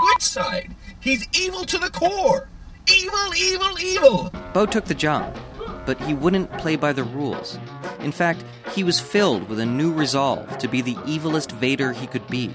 good 0.00 0.22
side. 0.22 0.74
He's 0.98 1.28
evil 1.38 1.64
to 1.66 1.78
the 1.78 1.90
core. 1.90 2.48
Evil, 2.92 3.34
evil, 3.34 3.78
evil. 3.78 4.32
Bo 4.52 4.66
took 4.66 4.84
the 4.84 4.94
job, 4.94 5.38
but 5.86 6.00
he 6.02 6.14
wouldn't 6.14 6.52
play 6.58 6.76
by 6.76 6.92
the 6.92 7.04
rules. 7.04 7.58
In 8.00 8.12
fact, 8.12 8.44
he 8.72 8.84
was 8.84 9.00
filled 9.00 9.48
with 9.48 9.60
a 9.60 9.66
new 9.66 9.92
resolve 9.92 10.58
to 10.58 10.68
be 10.68 10.80
the 10.80 10.94
evilest 11.06 11.52
Vader 11.52 11.92
he 11.92 12.06
could 12.06 12.26
be, 12.28 12.54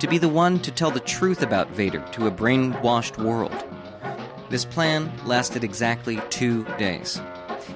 to 0.00 0.06
be 0.06 0.18
the 0.18 0.28
one 0.28 0.58
to 0.60 0.70
tell 0.70 0.90
the 0.90 1.00
truth 1.00 1.42
about 1.42 1.70
Vader 1.70 2.04
to 2.12 2.26
a 2.26 2.30
brainwashed 2.30 3.22
world. 3.22 3.64
This 4.50 4.64
plan 4.64 5.12
lasted 5.26 5.62
exactly 5.62 6.20
two 6.30 6.64
days. 6.78 7.20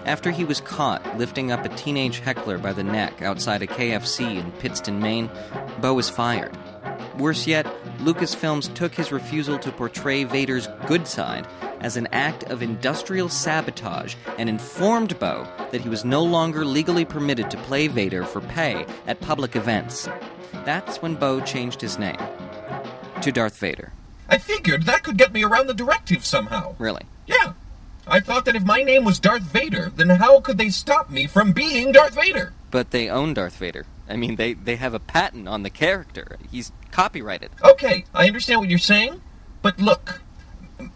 After 0.04 0.30
he 0.30 0.44
was 0.44 0.60
caught 0.60 1.18
lifting 1.18 1.52
up 1.52 1.64
a 1.64 1.68
teenage 1.68 2.18
heckler 2.20 2.58
by 2.58 2.72
the 2.72 2.82
neck 2.82 3.22
outside 3.22 3.62
a 3.62 3.66
KFC 3.66 4.38
in 4.38 4.50
Pittston, 4.52 5.00
Maine, 5.00 5.30
Bo 5.80 5.94
was 5.94 6.08
fired. 6.08 6.56
Worse 7.18 7.46
yet, 7.46 7.66
Lucasfilms 7.98 8.72
took 8.74 8.94
his 8.94 9.12
refusal 9.12 9.58
to 9.58 9.70
portray 9.70 10.24
Vader's 10.24 10.66
good 10.86 11.06
side 11.06 11.46
as 11.82 11.96
an 11.96 12.08
act 12.12 12.44
of 12.44 12.62
industrial 12.62 13.28
sabotage 13.28 14.14
and 14.38 14.48
informed 14.48 15.18
Bo 15.18 15.46
that 15.70 15.80
he 15.80 15.88
was 15.88 16.04
no 16.04 16.22
longer 16.22 16.64
legally 16.64 17.04
permitted 17.04 17.50
to 17.50 17.56
play 17.58 17.88
Vader 17.88 18.24
for 18.24 18.40
pay 18.40 18.86
at 19.06 19.20
public 19.20 19.56
events. 19.56 20.08
That's 20.64 21.02
when 21.02 21.14
Bo 21.14 21.40
changed 21.40 21.80
his 21.80 21.98
name 21.98 22.18
to 23.20 23.32
Darth 23.32 23.58
Vader. 23.58 23.92
I 24.28 24.38
figured 24.38 24.84
that 24.84 25.02
could 25.02 25.16
get 25.16 25.32
me 25.32 25.44
around 25.44 25.66
the 25.66 25.74
directive 25.74 26.24
somehow. 26.24 26.74
Really? 26.78 27.02
Yeah. 27.26 27.52
I 28.06 28.20
thought 28.20 28.44
that 28.46 28.56
if 28.56 28.64
my 28.64 28.82
name 28.82 29.04
was 29.04 29.20
Darth 29.20 29.42
Vader, 29.42 29.92
then 29.94 30.08
how 30.08 30.40
could 30.40 30.58
they 30.58 30.70
stop 30.70 31.10
me 31.10 31.26
from 31.26 31.52
being 31.52 31.92
Darth 31.92 32.14
Vader? 32.14 32.52
But 32.70 32.90
they 32.90 33.08
own 33.08 33.34
Darth 33.34 33.56
Vader. 33.56 33.86
I 34.08 34.16
mean, 34.16 34.36
they, 34.36 34.54
they 34.54 34.76
have 34.76 34.94
a 34.94 34.98
patent 34.98 35.48
on 35.48 35.62
the 35.62 35.70
character. 35.70 36.36
He's 36.50 36.72
copyrighted. 36.90 37.50
Okay, 37.62 38.04
I 38.12 38.26
understand 38.26 38.60
what 38.60 38.68
you're 38.68 38.78
saying, 38.78 39.22
but 39.62 39.80
look, 39.80 40.20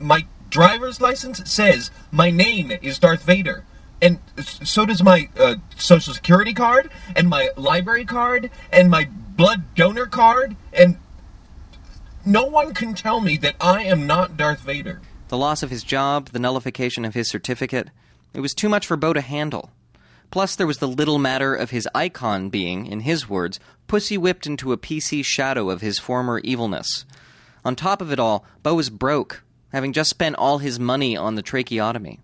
my 0.01 0.27
driver's 0.51 1.01
license 1.01 1.51
says 1.51 1.91
my 2.11 2.31
name 2.31 2.73
is 2.83 2.99
Darth 2.99 3.23
Vader, 3.23 3.65
And 4.01 4.19
so 4.39 4.87
does 4.87 5.03
my 5.03 5.29
uh, 5.39 5.57
social 5.77 6.15
security 6.15 6.53
card, 6.53 6.91
and 7.15 7.29
my 7.29 7.51
library 7.57 8.05
card, 8.05 8.51
and 8.71 8.91
my 8.91 9.09
blood 9.37 9.75
donor 9.75 10.07
card, 10.07 10.57
and 10.73 10.99
no 12.25 12.45
one 12.45 12.75
can 12.75 12.95
tell 12.95 13.21
me 13.21 13.37
that 13.39 13.57
I 13.61 13.85
am 13.85 14.07
not 14.07 14.37
Darth 14.37 14.61
Vader. 14.61 15.01
The 15.29 15.39
loss 15.39 15.63
of 15.63 15.71
his 15.71 15.83
job, 15.83 16.29
the 16.31 16.39
nullification 16.39 17.05
of 17.05 17.15
his 17.15 17.31
certificate, 17.31 17.91
it 18.35 18.41
was 18.41 18.55
too 18.55 18.69
much 18.69 18.87
for 18.87 18.97
Bo 18.97 19.13
to 19.13 19.21
handle. 19.21 19.71
Plus, 20.31 20.57
there 20.57 20.67
was 20.67 20.79
the 20.79 20.89
little 20.89 21.19
matter 21.19 21.55
of 21.55 21.71
his 21.71 21.89
icon 21.95 22.49
being, 22.49 22.87
in 22.87 23.01
his 23.01 23.29
words, 23.29 23.61
pussy 23.87 24.19
whipped 24.19 24.47
into 24.47 24.73
a 24.73 24.77
PC 24.77 25.25
shadow 25.25 25.71
of 25.71 25.81
his 25.81 25.99
former 25.99 26.41
evilness. 26.41 27.05
On 27.65 27.75
top 27.75 28.01
of 28.01 28.13
it 28.13 28.21
all, 28.21 28.45
Bo 28.63 28.75
was 28.75 28.91
broke, 28.91 29.43
having 29.77 29.93
just 29.93 30.09
spent 30.09 30.35
all 30.37 30.57
his 30.57 30.81
money 30.81 31.19
on 31.19 31.35
the 31.35 31.43
tracheotomy. 31.43 32.19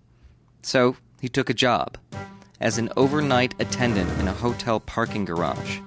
So, 0.62 0.97
he 1.21 1.28
took 1.28 1.50
a 1.50 1.54
job 1.54 1.99
as 2.62 2.78
an 2.78 2.88
overnight 2.97 3.54
attendant 3.59 4.09
in 4.18 4.26
a 4.26 4.32
hotel 4.32 4.80
parking 4.80 5.26
garage. 5.26 5.80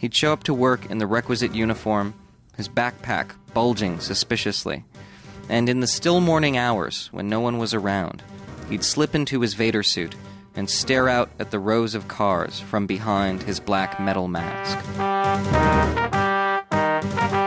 He'd 0.00 0.12
show 0.12 0.32
up 0.32 0.42
to 0.42 0.52
work 0.52 0.90
in 0.90 0.98
the 0.98 1.06
requisite 1.06 1.54
uniform, 1.54 2.14
his 2.56 2.68
backpack 2.68 3.30
bulging 3.52 4.00
suspiciously. 4.00 4.82
And 5.48 5.68
in 5.68 5.78
the 5.78 5.86
still 5.86 6.20
morning 6.20 6.58
hours, 6.58 7.10
when 7.12 7.28
no 7.28 7.38
one 7.38 7.58
was 7.58 7.72
around, 7.72 8.20
he'd 8.68 8.82
slip 8.82 9.14
into 9.14 9.40
his 9.40 9.54
Vader 9.54 9.84
suit 9.84 10.16
and 10.56 10.68
stare 10.68 11.08
out 11.08 11.30
at 11.38 11.52
the 11.52 11.60
rows 11.60 11.94
of 11.94 12.08
cars 12.08 12.58
from 12.58 12.88
behind 12.88 13.44
his 13.44 13.60
black 13.60 14.00
metal 14.00 14.26
mask. 14.26 14.84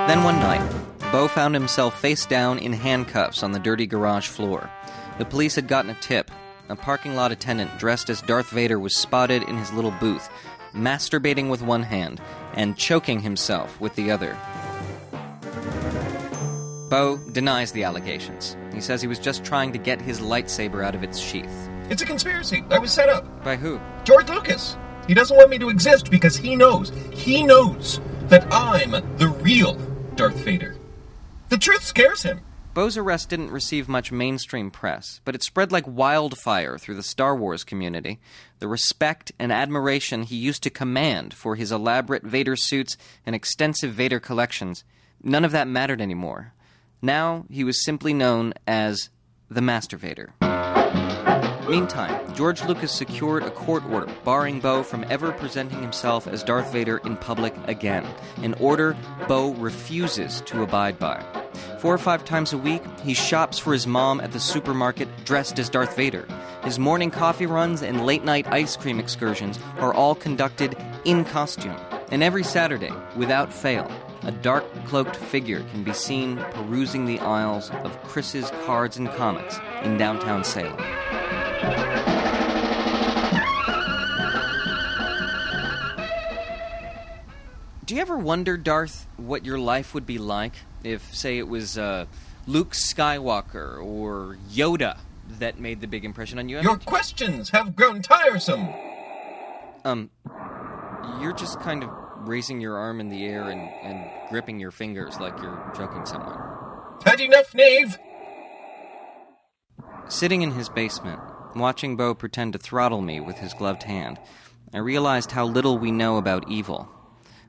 Then 0.07 0.23
one 0.23 0.39
night, 0.39 0.86
Bo 1.17 1.27
found 1.27 1.55
himself 1.55 1.99
face 1.99 2.27
down 2.27 2.59
in 2.59 2.71
handcuffs 2.71 3.41
on 3.41 3.51
the 3.51 3.57
dirty 3.57 3.87
garage 3.87 4.27
floor. 4.27 4.69
The 5.17 5.25
police 5.25 5.55
had 5.55 5.67
gotten 5.67 5.89
a 5.89 5.95
tip. 5.95 6.29
A 6.69 6.75
parking 6.75 7.15
lot 7.15 7.31
attendant 7.31 7.79
dressed 7.79 8.11
as 8.11 8.21
Darth 8.21 8.51
Vader 8.51 8.77
was 8.77 8.95
spotted 8.95 9.41
in 9.41 9.57
his 9.57 9.73
little 9.73 9.89
booth, 9.99 10.29
masturbating 10.73 11.49
with 11.49 11.63
one 11.63 11.81
hand 11.81 12.21
and 12.53 12.77
choking 12.77 13.19
himself 13.19 13.81
with 13.81 13.95
the 13.95 14.11
other. 14.11 14.37
Bo 16.87 17.17
denies 17.31 17.71
the 17.71 17.83
allegations. 17.83 18.55
He 18.71 18.79
says 18.79 19.01
he 19.01 19.07
was 19.07 19.17
just 19.17 19.43
trying 19.43 19.71
to 19.71 19.79
get 19.79 19.99
his 19.99 20.19
lightsaber 20.19 20.85
out 20.85 20.93
of 20.93 21.01
its 21.01 21.17
sheath. 21.17 21.67
It's 21.89 22.03
a 22.03 22.05
conspiracy. 22.05 22.63
I 22.69 22.77
was 22.77 22.91
set 22.91 23.09
up. 23.09 23.43
By 23.43 23.55
who? 23.55 23.81
George 24.03 24.29
Lucas. 24.29 24.77
He 25.07 25.15
doesn't 25.15 25.35
want 25.35 25.49
me 25.49 25.57
to 25.57 25.69
exist 25.69 26.11
because 26.11 26.37
he 26.37 26.55
knows, 26.55 26.91
he 27.11 27.41
knows 27.41 28.01
that 28.27 28.45
I'm 28.53 28.91
the 29.17 29.29
real 29.29 29.73
Darth 30.13 30.35
Vader. 30.35 30.76
The 31.49 31.57
truth 31.57 31.83
scares 31.83 32.23
him. 32.23 32.41
Bo's 32.73 32.97
arrest 32.97 33.29
didn't 33.29 33.51
receive 33.51 33.87
much 33.87 34.11
mainstream 34.11 34.69
press, 34.69 35.21
but 35.23 35.33
it 35.33 35.41
spread 35.41 35.71
like 35.71 35.85
wildfire 35.87 36.77
through 36.77 36.95
the 36.95 37.03
Star 37.03 37.35
Wars 37.35 37.63
community. 37.63 38.19
The 38.59 38.67
respect 38.67 39.31
and 39.39 39.51
admiration 39.51 40.23
he 40.23 40.35
used 40.35 40.61
to 40.63 40.69
command 40.69 41.33
for 41.33 41.55
his 41.55 41.71
elaborate 41.71 42.23
Vader 42.23 42.55
suits 42.55 42.97
and 43.25 43.33
extensive 43.33 43.93
Vader 43.93 44.19
collections, 44.19 44.83
none 45.23 45.45
of 45.45 45.53
that 45.53 45.67
mattered 45.67 46.01
anymore. 46.01 46.53
Now 47.01 47.45
he 47.49 47.63
was 47.63 47.83
simply 47.83 48.13
known 48.13 48.53
as 48.67 49.09
the 49.49 49.61
Master 49.61 49.97
Vader. 49.97 50.33
Meantime, 51.69 52.33
George 52.33 52.63
Lucas 52.63 52.93
secured 52.93 53.43
a 53.43 53.51
court 53.51 53.83
order 53.89 54.07
barring 54.23 54.61
Bo 54.61 54.83
from 54.83 55.03
ever 55.09 55.33
presenting 55.33 55.81
himself 55.81 56.25
as 56.25 56.41
Darth 56.41 56.71
Vader 56.71 56.99
in 56.99 57.17
public 57.17 57.53
again, 57.65 58.05
an 58.37 58.53
order 58.55 58.95
Bo 59.27 59.51
refuses 59.53 60.39
to 60.41 60.63
abide 60.63 60.97
by. 60.97 61.21
Four 61.79 61.93
or 61.93 61.97
five 61.97 62.23
times 62.23 62.53
a 62.53 62.57
week, 62.57 62.81
he 63.03 63.13
shops 63.13 63.59
for 63.59 63.73
his 63.73 63.85
mom 63.85 64.21
at 64.21 64.31
the 64.31 64.39
supermarket 64.39 65.09
dressed 65.25 65.59
as 65.59 65.69
Darth 65.69 65.95
Vader. 65.95 66.25
His 66.63 66.79
morning 66.79 67.11
coffee 67.11 67.45
runs 67.45 67.81
and 67.81 68.05
late 68.05 68.23
night 68.23 68.47
ice 68.47 68.77
cream 68.77 68.97
excursions 68.97 69.59
are 69.79 69.93
all 69.93 70.15
conducted 70.15 70.77
in 71.03 71.25
costume. 71.25 71.75
And 72.11 72.23
every 72.23 72.43
Saturday, 72.43 72.93
without 73.17 73.53
fail, 73.53 73.91
a 74.23 74.31
dark 74.31 74.65
cloaked 74.85 75.17
figure 75.17 75.63
can 75.71 75.83
be 75.83 75.93
seen 75.93 76.37
perusing 76.51 77.05
the 77.05 77.19
aisles 77.19 77.71
of 77.83 78.01
Chris's 78.03 78.49
Cards 78.65 78.95
and 78.95 79.09
Comics 79.09 79.59
in 79.83 79.97
downtown 79.97 80.45
Salem. 80.45 80.77
Do 87.85 87.95
you 87.95 88.01
ever 88.01 88.17
wonder, 88.17 88.57
Darth, 88.57 89.07
what 89.15 89.45
your 89.45 89.57
life 89.57 89.93
would 89.93 90.05
be 90.05 90.17
like 90.17 90.53
if, 90.83 91.15
say, 91.15 91.37
it 91.37 91.47
was 91.47 91.77
uh, 91.77 92.05
Luke 92.45 92.71
Skywalker 92.71 93.81
or 93.83 94.37
Yoda 94.51 94.97
that 95.39 95.57
made 95.59 95.79
the 95.79 95.87
big 95.87 96.03
impression 96.03 96.37
on 96.37 96.49
you? 96.49 96.57
I 96.57 96.61
Your 96.61 96.73
mean, 96.73 96.79
questions 96.81 97.49
have 97.51 97.75
grown 97.77 98.01
tiresome. 98.01 98.67
um, 99.85 100.09
you're 101.21 101.33
just 101.33 101.61
kind 101.61 101.81
of 101.83 101.89
raising 102.27 102.59
your 102.59 102.77
arm 102.77 102.99
in 102.99 103.07
the 103.07 103.23
air 103.25 103.43
and, 103.49 103.61
and 103.61 104.09
gripping 104.29 104.59
your 104.59 104.71
fingers 104.71 105.17
like 105.21 105.37
you're 105.41 105.71
joking 105.77 106.05
someone. 106.05 106.37
Had 107.05 107.21
enough, 107.21 107.53
knave? 107.55 107.97
Sitting 110.09 110.41
in 110.41 110.51
his 110.51 110.67
basement, 110.67 111.21
watching 111.55 111.95
Bo 111.95 112.13
pretend 112.13 112.53
to 112.53 112.59
throttle 112.59 113.01
me 113.01 113.19
with 113.19 113.37
his 113.37 113.53
gloved 113.53 113.83
hand, 113.83 114.19
I 114.73 114.79
realized 114.79 115.31
how 115.31 115.45
little 115.45 115.77
we 115.77 115.91
know 115.91 116.17
about 116.17 116.49
evil. 116.49 116.89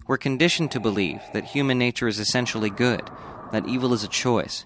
We're 0.06 0.18
conditioned 0.18 0.70
to 0.70 0.80
believe 0.80 1.20
that 1.32 1.44
human 1.44 1.78
nature 1.78 2.08
is 2.08 2.18
essentially 2.18 2.70
good, 2.70 3.10
that 3.52 3.66
evil 3.66 3.92
is 3.92 4.04
a 4.04 4.08
choice. 4.08 4.64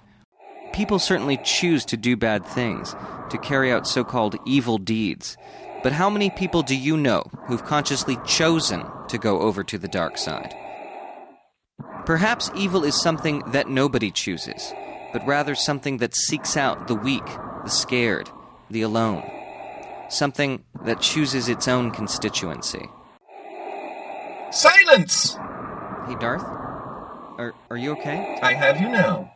People 0.72 0.98
certainly 0.98 1.38
choose 1.38 1.84
to 1.86 1.96
do 1.96 2.16
bad 2.16 2.46
things, 2.46 2.94
to 3.30 3.38
carry 3.38 3.72
out 3.72 3.86
so 3.86 4.04
called 4.04 4.38
evil 4.46 4.78
deeds. 4.78 5.36
But 5.82 5.92
how 5.92 6.08
many 6.08 6.30
people 6.30 6.62
do 6.62 6.76
you 6.76 6.96
know 6.96 7.24
who've 7.46 7.64
consciously 7.64 8.18
chosen 8.24 8.84
to 9.08 9.18
go 9.18 9.40
over 9.40 9.64
to 9.64 9.78
the 9.78 9.88
dark 9.88 10.16
side? 10.16 10.54
Perhaps 12.06 12.50
evil 12.56 12.84
is 12.84 13.00
something 13.00 13.42
that 13.48 13.68
nobody 13.68 14.10
chooses, 14.10 14.72
but 15.12 15.26
rather 15.26 15.54
something 15.54 15.98
that 15.98 16.14
seeks 16.14 16.56
out 16.56 16.86
the 16.86 16.94
weak, 16.94 17.24
the 17.64 17.70
scared, 17.70 18.30
the 18.72 18.82
alone. 18.82 19.22
Something 20.08 20.64
that 20.84 21.00
chooses 21.00 21.48
its 21.48 21.68
own 21.68 21.90
constituency. 21.90 22.88
Silence! 24.50 25.36
Hey, 26.06 26.16
Darth? 26.20 26.42
Are, 27.38 27.54
are 27.70 27.76
you 27.76 27.92
okay? 27.92 28.38
I 28.42 28.52
have 28.54 28.80
you 28.80 28.88
now. 28.88 29.32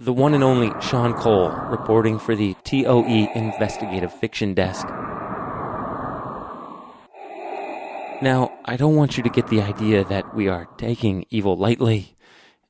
The 0.00 0.12
one 0.12 0.32
and 0.32 0.42
only 0.42 0.72
Sean 0.80 1.12
Cole 1.12 1.50
reporting 1.70 2.18
for 2.18 2.34
the 2.34 2.54
TOE 2.64 3.28
Investigative 3.34 4.12
Fiction 4.12 4.54
Desk. 4.54 4.86
Now, 8.20 8.58
I 8.64 8.76
don't 8.76 8.96
want 8.96 9.16
you 9.16 9.22
to 9.22 9.30
get 9.30 9.46
the 9.46 9.62
idea 9.62 10.02
that 10.02 10.34
we 10.34 10.48
are 10.48 10.66
taking 10.76 11.24
evil 11.30 11.56
lightly. 11.56 12.16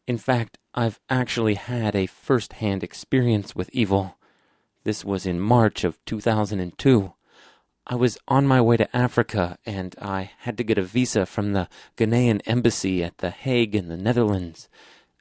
In 0.06 0.18
fact, 0.18 0.58
I've 0.74 1.00
actually 1.08 1.54
had 1.54 1.96
a 1.96 2.04
first 2.04 2.54
hand 2.54 2.84
experience 2.84 3.56
with 3.56 3.70
evil. 3.72 4.18
This 4.84 5.06
was 5.06 5.24
in 5.24 5.40
March 5.40 5.84
of 5.84 6.04
2002. 6.04 7.14
I 7.86 7.94
was 7.94 8.18
on 8.28 8.46
my 8.46 8.60
way 8.60 8.76
to 8.76 8.94
Africa 8.94 9.56
and 9.64 9.96
I 10.02 10.32
had 10.40 10.58
to 10.58 10.64
get 10.64 10.76
a 10.76 10.82
visa 10.82 11.24
from 11.24 11.54
the 11.54 11.70
Ghanaian 11.96 12.42
embassy 12.44 13.02
at 13.02 13.18
The 13.18 13.30
Hague 13.30 13.74
in 13.74 13.88
the 13.88 13.96
Netherlands. 13.96 14.68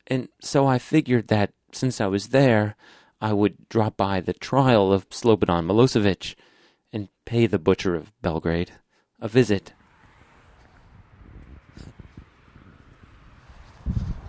And 0.08 0.28
so 0.42 0.68
I 0.68 0.78
figured 0.78 1.30
that 1.30 1.54
since 1.72 2.02
I 2.02 2.08
was 2.08 2.28
there, 2.28 2.76
I 3.22 3.32
would 3.32 3.70
drop 3.70 3.96
by 3.96 4.20
the 4.20 4.34
trial 4.34 4.92
of 4.92 5.10
Slobodan 5.10 5.66
Milosevic 5.66 6.36
and 6.92 7.08
pay 7.24 7.48
the 7.48 7.60
butcher 7.60 7.96
of 7.96 8.12
Belgrade 8.22 8.74
a 9.20 9.28
visit. 9.30 9.74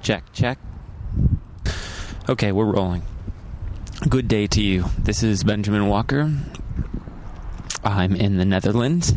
Check, 0.08 0.32
check. 0.32 0.58
Okay, 2.30 2.50
we're 2.50 2.72
rolling. 2.72 3.02
Good 4.08 4.26
day 4.26 4.46
to 4.46 4.62
you. 4.62 4.86
This 4.98 5.22
is 5.22 5.44
Benjamin 5.44 5.86
Walker. 5.86 6.32
I'm 7.84 8.16
in 8.16 8.38
the 8.38 8.46
Netherlands. 8.46 9.12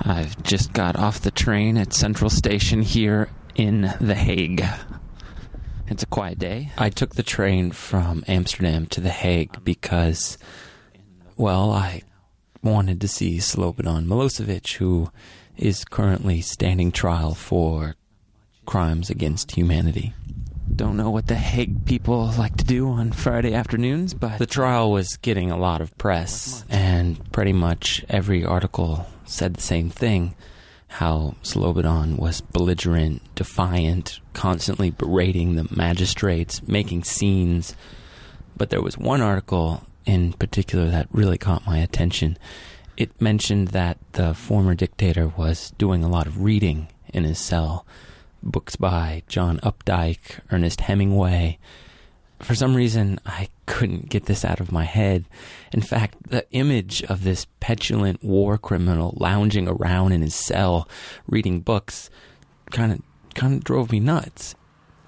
I've 0.00 0.42
just 0.42 0.72
got 0.72 0.96
off 0.96 1.20
the 1.20 1.30
train 1.30 1.76
at 1.76 1.92
Central 1.92 2.30
Station 2.30 2.80
here 2.80 3.28
in 3.54 3.92
The 4.00 4.14
Hague. 4.14 4.64
It's 5.88 6.04
a 6.04 6.06
quiet 6.06 6.38
day. 6.38 6.72
I 6.78 6.88
took 6.88 7.14
the 7.14 7.22
train 7.22 7.70
from 7.70 8.24
Amsterdam 8.26 8.86
to 8.86 9.02
The 9.02 9.10
Hague 9.10 9.62
because, 9.62 10.38
well, 11.36 11.70
I 11.70 12.00
wanted 12.62 12.98
to 13.02 13.08
see 13.08 13.36
Slobodan 13.36 14.06
Milosevic, 14.06 14.76
who 14.76 15.10
is 15.58 15.84
currently 15.84 16.40
standing 16.40 16.92
trial 16.92 17.34
for 17.34 17.94
crimes 18.66 19.10
against 19.10 19.52
humanity. 19.52 20.14
Don't 20.74 20.96
know 20.96 21.10
what 21.10 21.26
the 21.26 21.34
Hague 21.34 21.84
people 21.84 22.32
like 22.38 22.56
to 22.56 22.64
do 22.64 22.88
on 22.88 23.12
Friday 23.12 23.52
afternoons, 23.54 24.14
but 24.14 24.38
The 24.38 24.46
trial 24.46 24.90
was 24.90 25.16
getting 25.18 25.50
a 25.50 25.58
lot 25.58 25.80
of 25.80 25.96
press, 25.98 26.64
and 26.70 27.30
pretty 27.32 27.52
much 27.52 28.04
every 28.08 28.44
article 28.44 29.06
said 29.24 29.54
the 29.54 29.62
same 29.62 29.90
thing 29.90 30.34
how 30.92 31.34
Slobodan 31.42 32.18
was 32.18 32.42
belligerent, 32.42 33.22
defiant, 33.34 34.20
constantly 34.34 34.90
berating 34.90 35.54
the 35.54 35.66
magistrates, 35.74 36.62
making 36.68 37.04
scenes. 37.04 37.74
But 38.56 38.68
there 38.68 38.82
was 38.82 38.98
one 38.98 39.22
article 39.22 39.82
in 40.04 40.34
particular 40.34 40.90
that 40.90 41.08
really 41.10 41.38
caught 41.38 41.66
my 41.66 41.78
attention. 41.78 42.36
It 42.98 43.20
mentioned 43.20 43.68
that 43.68 43.96
the 44.12 44.34
former 44.34 44.74
dictator 44.74 45.28
was 45.28 45.70
doing 45.78 46.04
a 46.04 46.10
lot 46.10 46.26
of 46.26 46.42
reading 46.42 46.88
in 47.14 47.24
his 47.24 47.38
cell. 47.38 47.86
Books 48.42 48.76
by 48.76 49.22
John 49.28 49.58
Updike, 49.60 50.40
Ernest 50.50 50.82
Hemingway. 50.82 51.58
For 52.40 52.54
some 52.54 52.74
reason, 52.74 53.20
I 53.24 53.48
couldn't 53.66 54.08
get 54.08 54.26
this 54.26 54.44
out 54.44 54.58
of 54.58 54.72
my 54.72 54.84
head. 54.84 55.24
In 55.72 55.80
fact, 55.80 56.16
the 56.28 56.44
image 56.50 57.02
of 57.04 57.22
this 57.22 57.46
petulant 57.60 58.22
war 58.22 58.58
criminal 58.58 59.14
lounging 59.16 59.68
around 59.68 60.12
in 60.12 60.22
his 60.22 60.34
cell 60.34 60.88
reading 61.26 61.60
books 61.60 62.10
kind 62.70 62.92
of 62.92 63.00
kind 63.34 63.54
of 63.54 63.64
drove 63.64 63.92
me 63.92 64.00
nuts. 64.00 64.54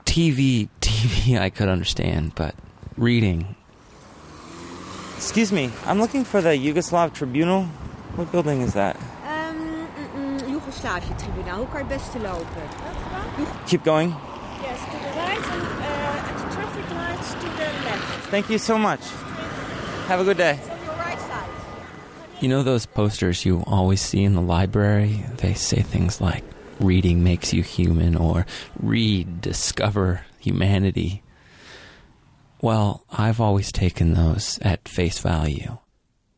TV, 0.04 0.68
TV, 0.80 1.38
I 1.46 1.50
could 1.50 1.68
understand, 1.68 2.34
but 2.34 2.54
reading. 2.96 3.56
Excuse 5.16 5.50
me, 5.52 5.70
I'm 5.86 5.98
looking 5.98 6.24
for 6.24 6.40
the 6.40 6.50
Yugoslav 6.50 7.14
Tribunal. 7.14 7.64
What 8.16 8.30
building 8.30 8.60
is 8.60 8.74
that? 8.74 8.96
Um, 9.26 9.56
mm, 9.56 10.38
mm, 10.38 10.40
Joegoslavië-tribunaal. 10.40 11.56
Hoe 11.56 11.68
kan 11.68 11.78
je 11.78 11.84
het 11.84 11.88
beste 11.88 12.18
lopen? 12.20 13.03
Keep 13.66 13.84
going. 13.84 14.10
Yes, 14.62 14.84
to 14.84 14.90
the 14.90 14.96
right 15.18 15.38
and 15.38 15.62
uh, 15.62 15.84
at 15.84 16.38
the 16.38 16.54
traffic 16.54 16.90
lights 16.90 17.32
to 17.34 17.40
the 17.40 17.84
left. 17.84 18.28
Thank 18.30 18.50
you 18.50 18.58
so 18.58 18.78
much. 18.78 19.00
Have 20.06 20.20
a 20.20 20.24
good 20.24 20.36
day. 20.36 20.58
On 20.62 20.84
your 20.84 20.94
right 20.96 21.18
side. 21.18 21.48
You 22.40 22.48
know 22.48 22.62
those 22.62 22.86
posters 22.86 23.44
you 23.44 23.64
always 23.66 24.00
see 24.00 24.22
in 24.22 24.34
the 24.34 24.42
library? 24.42 25.24
They 25.38 25.54
say 25.54 25.82
things 25.82 26.20
like, 26.20 26.44
reading 26.80 27.22
makes 27.22 27.52
you 27.52 27.62
human, 27.62 28.16
or 28.16 28.46
read, 28.80 29.40
discover 29.40 30.26
humanity. 30.38 31.22
Well, 32.60 33.04
I've 33.10 33.40
always 33.40 33.70
taken 33.72 34.14
those 34.14 34.58
at 34.62 34.88
face 34.88 35.18
value. 35.18 35.78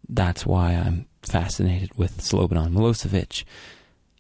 That's 0.09 0.45
why 0.47 0.73
I'm 0.73 1.07
fascinated 1.23 1.97
with 1.97 2.19
Slobodan 2.19 2.73
Milosevic. 2.73 3.45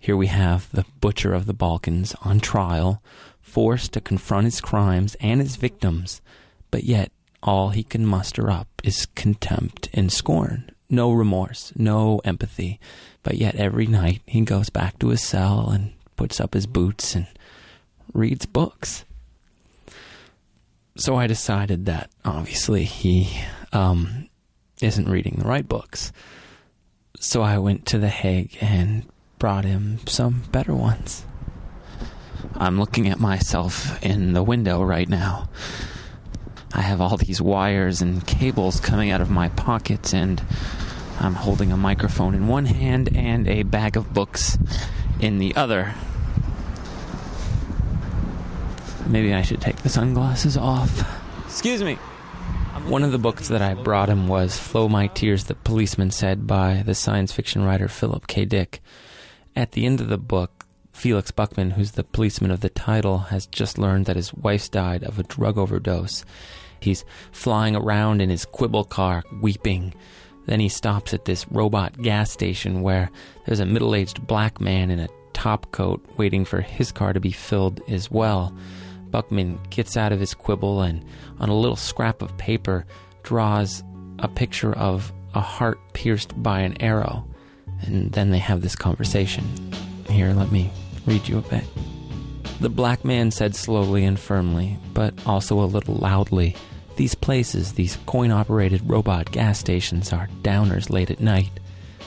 Here 0.06 0.16
we 0.16 0.28
have 0.28 0.70
the 0.70 0.86
butcher 1.00 1.34
of 1.34 1.46
the 1.46 1.52
Balkans 1.52 2.14
on 2.22 2.38
trial, 2.38 3.02
forced 3.40 3.92
to 3.94 4.00
confront 4.00 4.44
his 4.44 4.60
crimes 4.60 5.16
and 5.18 5.40
his 5.40 5.56
victims, 5.56 6.20
but 6.70 6.84
yet 6.84 7.10
all 7.42 7.70
he 7.70 7.82
can 7.82 8.06
muster 8.06 8.48
up 8.48 8.68
is 8.84 9.06
contempt 9.16 9.88
and 9.92 10.12
scorn. 10.12 10.70
No 10.88 11.10
remorse, 11.10 11.72
no 11.74 12.20
empathy, 12.24 12.78
but 13.24 13.34
yet 13.34 13.56
every 13.56 13.88
night 13.88 14.22
he 14.26 14.42
goes 14.42 14.70
back 14.70 14.96
to 15.00 15.08
his 15.08 15.24
cell 15.24 15.70
and 15.70 15.92
puts 16.14 16.38
up 16.38 16.54
his 16.54 16.68
boots 16.68 17.16
and 17.16 17.26
reads 18.14 18.46
books. 18.46 19.04
So 20.96 21.16
I 21.16 21.26
decided 21.26 21.84
that 21.86 22.10
obviously 22.24 22.84
he 22.84 23.40
um, 23.72 24.28
isn't 24.80 25.10
reading 25.10 25.38
the 25.40 25.48
right 25.48 25.68
books. 25.68 26.12
So 27.18 27.42
I 27.42 27.58
went 27.58 27.86
to 27.86 27.98
The 27.98 28.08
Hague 28.08 28.56
and 28.60 29.04
brought 29.38 29.64
him 29.64 29.98
some 30.06 30.42
better 30.50 30.74
ones. 30.74 31.24
I'm 32.54 32.78
looking 32.78 33.08
at 33.08 33.20
myself 33.20 34.02
in 34.02 34.32
the 34.32 34.42
window 34.42 34.82
right 34.82 35.08
now. 35.08 35.48
I 36.72 36.80
have 36.80 37.00
all 37.00 37.16
these 37.16 37.40
wires 37.40 38.02
and 38.02 38.26
cables 38.26 38.80
coming 38.80 39.10
out 39.10 39.20
of 39.20 39.30
my 39.30 39.48
pockets, 39.50 40.12
and 40.14 40.42
I'm 41.20 41.34
holding 41.34 41.72
a 41.72 41.76
microphone 41.76 42.34
in 42.34 42.48
one 42.48 42.66
hand 42.66 43.14
and 43.16 43.48
a 43.48 43.62
bag 43.62 43.96
of 43.96 44.12
books 44.12 44.58
in 45.20 45.38
the 45.38 45.54
other. 45.56 45.94
Maybe 49.06 49.32
I 49.32 49.42
should 49.42 49.60
take 49.60 49.76
the 49.76 49.88
sunglasses 49.88 50.56
off. 50.56 51.06
Excuse 51.46 51.82
me. 51.82 51.94
One 52.86 53.02
of 53.02 53.12
the 53.12 53.18
books 53.18 53.48
that 53.48 53.62
I 53.62 53.74
brought 53.74 54.08
him 54.08 54.28
was 54.28 54.58
Flow 54.58 54.88
My 54.88 55.08
Tears, 55.08 55.44
the 55.44 55.54
Policeman 55.54 56.10
Said 56.10 56.46
by 56.46 56.82
the 56.84 56.94
science 56.94 57.32
fiction 57.32 57.64
writer 57.64 57.88
Philip 57.88 58.26
K. 58.26 58.44
Dick. 58.44 58.80
At 59.56 59.72
the 59.72 59.86
end 59.86 60.02
of 60.02 60.08
the 60.08 60.18
book, 60.18 60.66
Felix 60.92 61.30
Buckman, 61.30 61.70
who's 61.70 61.92
the 61.92 62.04
policeman 62.04 62.50
of 62.50 62.60
the 62.60 62.68
title, 62.68 63.18
has 63.18 63.46
just 63.46 63.78
learned 63.78 64.04
that 64.04 64.16
his 64.16 64.34
wife's 64.34 64.68
died 64.68 65.02
of 65.02 65.18
a 65.18 65.22
drug 65.22 65.56
overdose. 65.56 66.26
He's 66.78 67.06
flying 67.32 67.74
around 67.74 68.20
in 68.20 68.28
his 68.28 68.44
quibble 68.44 68.84
car, 68.84 69.24
weeping. 69.40 69.94
Then 70.44 70.60
he 70.60 70.68
stops 70.68 71.14
at 71.14 71.24
this 71.24 71.48
robot 71.48 72.02
gas 72.02 72.30
station 72.30 72.82
where 72.82 73.10
there's 73.46 73.60
a 73.60 73.66
middle 73.66 73.94
aged 73.94 74.26
black 74.26 74.60
man 74.60 74.90
in 74.90 75.00
a 75.00 75.08
top 75.32 75.72
coat 75.72 76.04
waiting 76.18 76.44
for 76.44 76.60
his 76.60 76.92
car 76.92 77.14
to 77.14 77.20
be 77.20 77.32
filled 77.32 77.80
as 77.88 78.10
well. 78.10 78.54
Buckman 79.10 79.58
gets 79.70 79.96
out 79.96 80.12
of 80.12 80.20
his 80.20 80.34
quibble 80.34 80.82
and, 80.82 81.02
on 81.40 81.48
a 81.48 81.58
little 81.58 81.76
scrap 81.76 82.20
of 82.20 82.36
paper, 82.36 82.84
draws 83.22 83.82
a 84.18 84.28
picture 84.28 84.74
of 84.74 85.10
a 85.34 85.40
heart 85.40 85.78
pierced 85.94 86.42
by 86.42 86.60
an 86.60 86.80
arrow. 86.82 87.25
And 87.82 88.12
then 88.12 88.30
they 88.30 88.38
have 88.38 88.62
this 88.62 88.76
conversation. 88.76 89.44
Here, 90.08 90.32
let 90.32 90.50
me 90.50 90.70
read 91.06 91.28
you 91.28 91.38
a 91.38 91.42
bit. 91.42 91.64
The 92.60 92.68
black 92.70 93.04
man 93.04 93.30
said 93.30 93.54
slowly 93.54 94.04
and 94.04 94.18
firmly, 94.18 94.78
but 94.94 95.14
also 95.26 95.60
a 95.60 95.66
little 95.66 95.94
loudly, 95.94 96.56
These 96.96 97.14
places, 97.14 97.74
these 97.74 97.98
coin 98.06 98.30
operated 98.30 98.88
robot 98.88 99.30
gas 99.30 99.58
stations, 99.58 100.14
are 100.14 100.30
downers 100.42 100.88
late 100.88 101.10
at 101.10 101.20
night. 101.20 101.50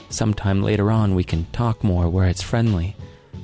Sometime 0.09 0.63
later 0.63 0.89
on, 0.89 1.13
we 1.13 1.23
can 1.23 1.45
talk 1.51 1.83
more 1.83 2.09
where 2.09 2.27
it's 2.27 2.41
friendly. 2.41 2.95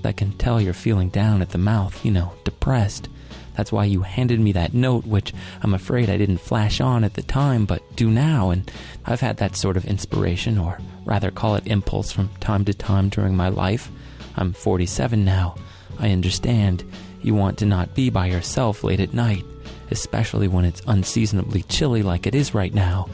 I 0.04 0.12
can 0.12 0.32
tell 0.34 0.60
you're 0.60 0.74
feeling 0.74 1.10
down 1.10 1.44
at 1.44 1.50
the 1.50 1.60
mouth, 1.60 2.04
you 2.04 2.12
know, 2.12 2.34
depressed. 2.44 3.10
That's 3.56 3.72
why 3.72 3.86
you 3.86 4.02
handed 4.02 4.40
me 4.40 4.52
that 4.54 4.74
note, 4.74 5.06
which 5.06 5.34
I'm 5.62 5.74
afraid 5.74 6.10
I 6.10 6.18
didn't 6.18 6.38
flash 6.38 6.82
on 6.82 7.04
at 7.04 7.14
the 7.14 7.22
time, 7.24 7.66
but 7.66 7.96
do 7.96 8.10
now. 8.10 8.50
And 8.50 8.70
I've 9.06 9.22
had 9.22 9.38
that 9.38 9.56
sort 9.56 9.78
of 9.78 9.86
inspiration, 9.86 10.58
or 10.58 10.80
rather 11.06 11.32
call 11.32 11.56
it 11.56 11.68
impulse, 11.68 12.12
from 12.12 12.30
time 12.40 12.66
to 12.66 12.74
time 12.74 13.10
during 13.10 13.36
my 13.36 13.50
life. 13.50 13.90
I'm 14.36 14.54
47 14.54 15.24
now. 15.24 15.56
I 16.00 16.12
understand. 16.12 16.84
You 17.22 17.34
want 17.34 17.58
to 17.60 17.66
not 17.66 17.96
be 17.96 18.10
by 18.10 18.28
yourself 18.28 18.84
late 18.84 19.00
at 19.00 19.14
night, 19.14 19.44
especially 19.90 20.48
when 20.48 20.66
it's 20.66 20.82
unseasonably 20.88 21.64
chilly 21.64 22.04
like 22.04 22.28
it 22.28 22.36
is 22.36 22.54
right 22.54 22.74
now. 22.74 23.08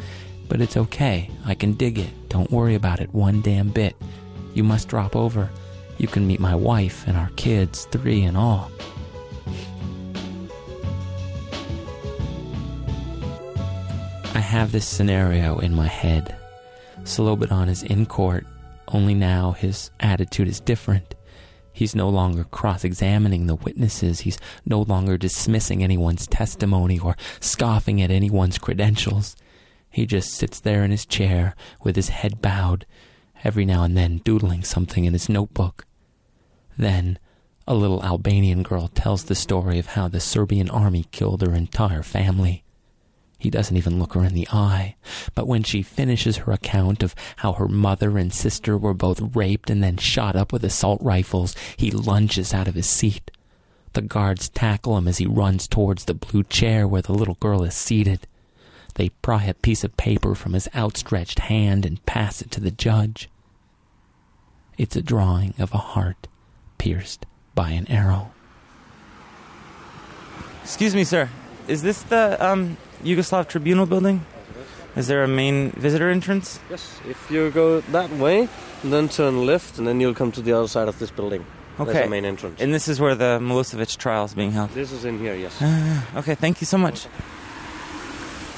But 0.50 0.62
it's 0.62 0.76
okay. 0.76 1.30
I 1.46 1.56
can 1.56 1.74
dig 1.74 1.98
it. 1.98 2.10
Don't 2.28 2.52
worry 2.52 2.76
about 2.76 3.00
it 3.00 3.14
one 3.14 3.42
damn 3.42 3.70
bit. 3.70 3.96
You 4.54 4.64
must 4.64 4.90
drop 4.90 5.16
over. 5.16 5.50
You 5.98 6.08
can 6.08 6.28
meet 6.28 6.40
my 6.40 6.56
wife 6.56 7.08
and 7.08 7.16
our 7.16 7.30
kids, 7.36 7.86
three 7.86 8.24
in 8.24 8.36
all. 8.36 8.72
Have 14.52 14.74
this 14.74 14.86
scenario 14.86 15.60
in 15.60 15.74
my 15.74 15.88
head. 15.88 16.36
Slobodan 17.04 17.70
is 17.70 17.84
in 17.84 18.06
court, 18.06 18.46
only 18.90 19.14
now 19.14 19.54
his 19.54 19.92
attitude 20.02 20.50
is 20.50 20.60
different. 20.60 21.16
He's 21.72 21.96
no 21.96 22.10
longer 22.10 22.44
cross 22.44 22.84
examining 22.84 23.48
the 23.48 23.56
witnesses. 23.56 24.20
He's 24.20 24.40
no 24.66 24.82
longer 24.82 25.18
dismissing 25.18 25.82
anyone's 25.82 26.28
testimony 26.28 27.00
or 27.00 27.16
scoffing 27.40 28.02
at 28.02 28.12
anyone's 28.12 28.58
credentials. 28.58 29.38
He 29.90 30.06
just 30.06 30.34
sits 30.34 30.60
there 30.60 30.84
in 30.84 30.92
his 30.92 31.06
chair 31.06 31.56
with 31.82 31.96
his 31.96 32.10
head 32.10 32.42
bowed, 32.42 32.86
every 33.46 33.64
now 33.64 33.84
and 33.84 33.96
then 33.96 34.18
doodling 34.18 34.66
something 34.66 35.06
in 35.06 35.14
his 35.14 35.30
notebook. 35.30 35.86
Then, 36.78 37.20
a 37.66 37.74
little 37.74 38.04
Albanian 38.04 38.64
girl 38.64 38.90
tells 38.90 39.24
the 39.24 39.34
story 39.34 39.80
of 39.80 39.96
how 39.96 40.10
the 40.10 40.20
Serbian 40.20 40.70
army 40.70 41.06
killed 41.12 41.42
her 41.42 41.56
entire 41.56 42.04
family. 42.04 42.66
He 43.42 43.50
doesn't 43.50 43.76
even 43.76 43.98
look 43.98 44.14
her 44.14 44.24
in 44.24 44.36
the 44.36 44.48
eye. 44.54 44.94
But 45.34 45.48
when 45.48 45.64
she 45.64 45.82
finishes 45.82 46.38
her 46.38 46.52
account 46.52 47.02
of 47.02 47.16
how 47.38 47.54
her 47.54 47.68
mother 47.68 48.20
and 48.20 48.32
sister 48.32 48.78
were 48.78 48.94
both 48.94 49.36
raped 49.36 49.72
and 49.72 49.84
then 49.84 49.98
shot 49.98 50.36
up 50.36 50.54
with 50.54 50.64
assault 50.64 51.02
rifles, 51.02 51.56
he 51.76 51.90
lunges 51.90 52.54
out 52.54 52.68
of 52.68 52.76
his 52.76 52.86
seat. 52.86 53.32
The 53.94 54.04
guards 54.04 54.48
tackle 54.48 54.96
him 54.96 55.08
as 55.08 55.18
he 55.18 55.26
runs 55.26 55.68
towards 55.68 56.06
the 56.06 56.14
blue 56.14 56.44
chair 56.44 56.88
where 56.88 57.02
the 57.02 57.16
little 57.16 57.34
girl 57.40 57.64
is 57.64 57.74
seated. 57.74 58.28
They 58.94 59.10
pry 59.10 59.46
a 59.46 59.56
piece 59.56 59.84
of 59.84 59.98
paper 59.98 60.36
from 60.36 60.54
his 60.54 60.70
outstretched 60.76 61.40
hand 61.40 61.84
and 61.84 62.06
pass 62.06 62.44
it 62.44 62.52
to 62.52 62.60
the 62.60 62.70
judge. 62.70 63.28
It's 64.78 64.96
a 64.96 65.02
drawing 65.02 65.56
of 65.58 65.74
a 65.74 65.80
heart 65.80 66.28
pierced 66.78 67.26
by 67.56 67.72
an 67.72 67.90
arrow. 67.90 68.34
Excuse 70.64 70.94
me, 70.94 71.04
sir. 71.04 71.28
Is 71.68 71.82
this 71.82 72.04
the 72.04 72.38
um, 72.40 72.78
Yugoslav 73.04 73.48
Tribunal 73.48 73.86
building? 73.86 74.26
Is 74.96 75.08
there 75.08 75.24
a 75.24 75.28
main 75.28 75.72
visitor 75.72 76.10
entrance? 76.10 76.60
Yes, 76.70 77.00
if 77.08 77.32
you 77.32 77.50
go 77.52 77.80
that 77.80 78.10
way, 78.12 78.50
then 78.84 79.08
turn 79.08 79.46
left, 79.46 79.78
and 79.78 79.88
then 79.88 80.02
you'll 80.02 80.14
come 80.14 80.32
to 80.34 80.42
the 80.42 80.52
other 80.52 80.68
side 80.68 80.88
of 80.90 81.00
this 81.00 81.12
building. 81.12 81.46
Okay. 81.80 81.94
That's 81.94 82.06
the 82.06 82.10
main 82.10 82.26
entrance. 82.26 82.60
And 82.60 82.74
this 82.74 82.88
is 82.90 83.00
where 83.00 83.16
the 83.16 83.40
Milosevic 83.40 83.96
trial 83.98 84.26
is 84.26 84.34
being 84.34 84.52
held. 84.52 84.72
this 84.72 84.92
is 84.92 85.06
in 85.06 85.18
here, 85.18 85.34
yes. 85.34 85.58
Ah, 85.62 86.20
okay, 86.20 86.36
thank 86.36 86.60
you 86.60 86.68
so 86.68 86.78
much. 86.78 87.08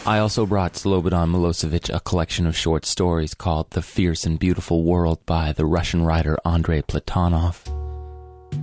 I 0.05 0.17
also 0.17 0.45
brought 0.45 0.73
Slobodan 0.73 1.31
Milosevic 1.31 1.93
a 1.93 1.99
collection 1.99 2.45
of 2.45 2.57
short 2.57 2.85
stories 2.85 3.33
called 3.33 3.69
The 3.71 3.81
Fierce 3.81 4.25
and 4.25 4.37
Beautiful 4.37 4.83
World 4.83 5.25
by 5.25 5.53
the 5.53 5.65
Russian 5.65 6.03
writer 6.03 6.37
Andrei 6.43 6.81
Platonov. 6.81 7.67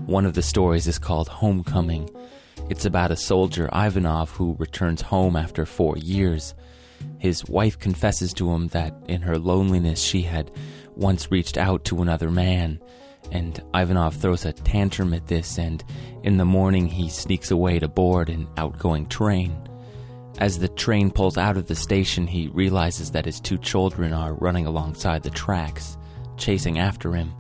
One 0.07 0.27
of 0.27 0.35
the 0.35 0.43
stories 0.43 0.87
is 0.87 0.99
called 0.99 1.29
Homecoming. 1.29 2.11
It's 2.71 2.85
about 2.85 3.11
a 3.11 3.17
soldier, 3.17 3.69
Ivanov, 3.75 4.31
who 4.31 4.55
returns 4.61 5.03
home 5.03 5.35
after 5.35 5.67
four 5.67 5.99
years. 5.99 6.55
His 7.19 7.45
wife 7.47 7.77
confesses 7.77 8.33
to 8.35 8.53
him 8.53 8.69
that 8.69 8.95
in 9.09 9.23
her 9.23 9.39
loneliness 9.39 10.01
she 10.01 10.23
had 10.23 10.53
once 10.95 11.33
reached 11.33 11.59
out 11.59 11.85
to 11.87 12.01
another 12.01 12.31
man, 12.31 12.81
and 13.33 13.61
Ivanov 13.75 14.15
throws 14.15 14.45
a 14.45 14.53
tantrum 14.53 15.13
at 15.15 15.27
this, 15.27 15.59
and 15.59 15.83
in 16.23 16.37
the 16.37 16.45
morning 16.45 16.87
he 16.87 17.09
sneaks 17.09 17.51
away 17.51 17.81
to 17.81 17.89
board 17.89 18.31
an 18.31 18.47
outgoing 18.57 19.09
train. 19.09 19.69
As 20.39 20.61
the 20.61 20.69
train 20.69 21.11
pulls 21.11 21.37
out 21.37 21.57
of 21.57 21.67
the 21.67 21.75
station, 21.75 22.29
he 22.29 22.49
realizes 22.55 23.11
that 23.11 23.27
his 23.27 23.41
two 23.41 23.59
children 23.59 24.13
are 24.13 24.35
running 24.35 24.67
alongside 24.67 25.25
the 25.25 25.31
tracks, 25.31 25.99
chasing 26.37 26.79
after 26.79 27.15
him. 27.15 27.35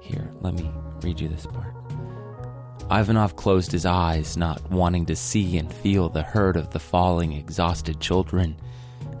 Here, 0.00 0.32
let 0.40 0.54
me 0.54 0.70
read 1.02 1.20
you 1.20 1.28
this 1.28 1.44
part. 1.44 1.77
Ivanov 2.90 3.36
closed 3.36 3.70
his 3.70 3.84
eyes, 3.84 4.36
not 4.36 4.70
wanting 4.70 5.04
to 5.06 5.16
see 5.16 5.58
and 5.58 5.72
feel 5.72 6.08
the 6.08 6.22
hurt 6.22 6.56
of 6.56 6.70
the 6.70 6.78
falling, 6.78 7.32
exhausted 7.34 8.00
children, 8.00 8.56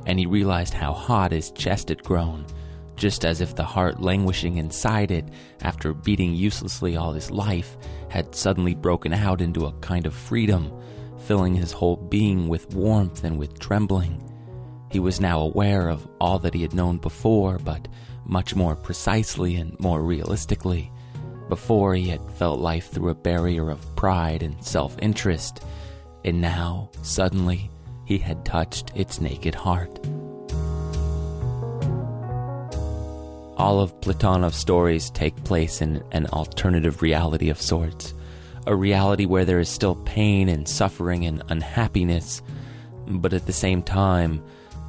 and 0.06 0.18
he 0.18 0.24
realized 0.24 0.72
how 0.72 0.94
hot 0.94 1.32
his 1.32 1.50
chest 1.50 1.90
had 1.90 2.02
grown, 2.02 2.46
just 2.96 3.26
as 3.26 3.42
if 3.42 3.54
the 3.54 3.64
heart 3.64 4.00
languishing 4.00 4.56
inside 4.56 5.10
it 5.10 5.26
after 5.60 5.92
beating 5.92 6.34
uselessly 6.34 6.96
all 6.96 7.12
his 7.12 7.30
life 7.30 7.76
had 8.08 8.34
suddenly 8.34 8.74
broken 8.74 9.12
out 9.12 9.42
into 9.42 9.66
a 9.66 9.72
kind 9.80 10.06
of 10.06 10.14
freedom, 10.14 10.72
filling 11.26 11.54
his 11.54 11.72
whole 11.72 11.96
being 11.96 12.48
with 12.48 12.74
warmth 12.74 13.22
and 13.22 13.38
with 13.38 13.58
trembling. 13.58 14.24
He 14.90 14.98
was 14.98 15.20
now 15.20 15.40
aware 15.40 15.90
of 15.90 16.08
all 16.18 16.38
that 16.38 16.54
he 16.54 16.62
had 16.62 16.72
known 16.72 16.96
before, 16.96 17.58
but 17.58 17.86
much 18.24 18.56
more 18.56 18.74
precisely 18.74 19.56
and 19.56 19.78
more 19.78 20.02
realistically. 20.02 20.90
Before, 21.48 21.94
he 21.94 22.08
had 22.08 22.20
felt 22.32 22.60
life 22.60 22.90
through 22.90 23.10
a 23.10 23.14
barrier 23.14 23.70
of 23.70 23.96
pride 23.96 24.42
and 24.42 24.62
self 24.62 24.96
interest, 25.00 25.64
and 26.24 26.40
now, 26.40 26.90
suddenly, 27.02 27.70
he 28.04 28.18
had 28.18 28.44
touched 28.44 28.92
its 28.94 29.20
naked 29.20 29.54
heart. 29.54 29.98
All 33.56 33.80
of 33.80 34.00
Platonov's 34.00 34.56
stories 34.56 35.10
take 35.10 35.44
place 35.44 35.82
in 35.82 36.02
an 36.12 36.26
alternative 36.26 37.02
reality 37.02 37.50
of 37.50 37.60
sorts, 37.60 38.14
a 38.66 38.74
reality 38.74 39.26
where 39.26 39.44
there 39.44 39.58
is 39.58 39.68
still 39.68 39.96
pain 39.96 40.48
and 40.48 40.68
suffering 40.68 41.26
and 41.26 41.42
unhappiness, 41.48 42.40
but 43.06 43.32
at 43.32 43.46
the 43.46 43.52
same 43.52 43.82
time, 43.82 44.44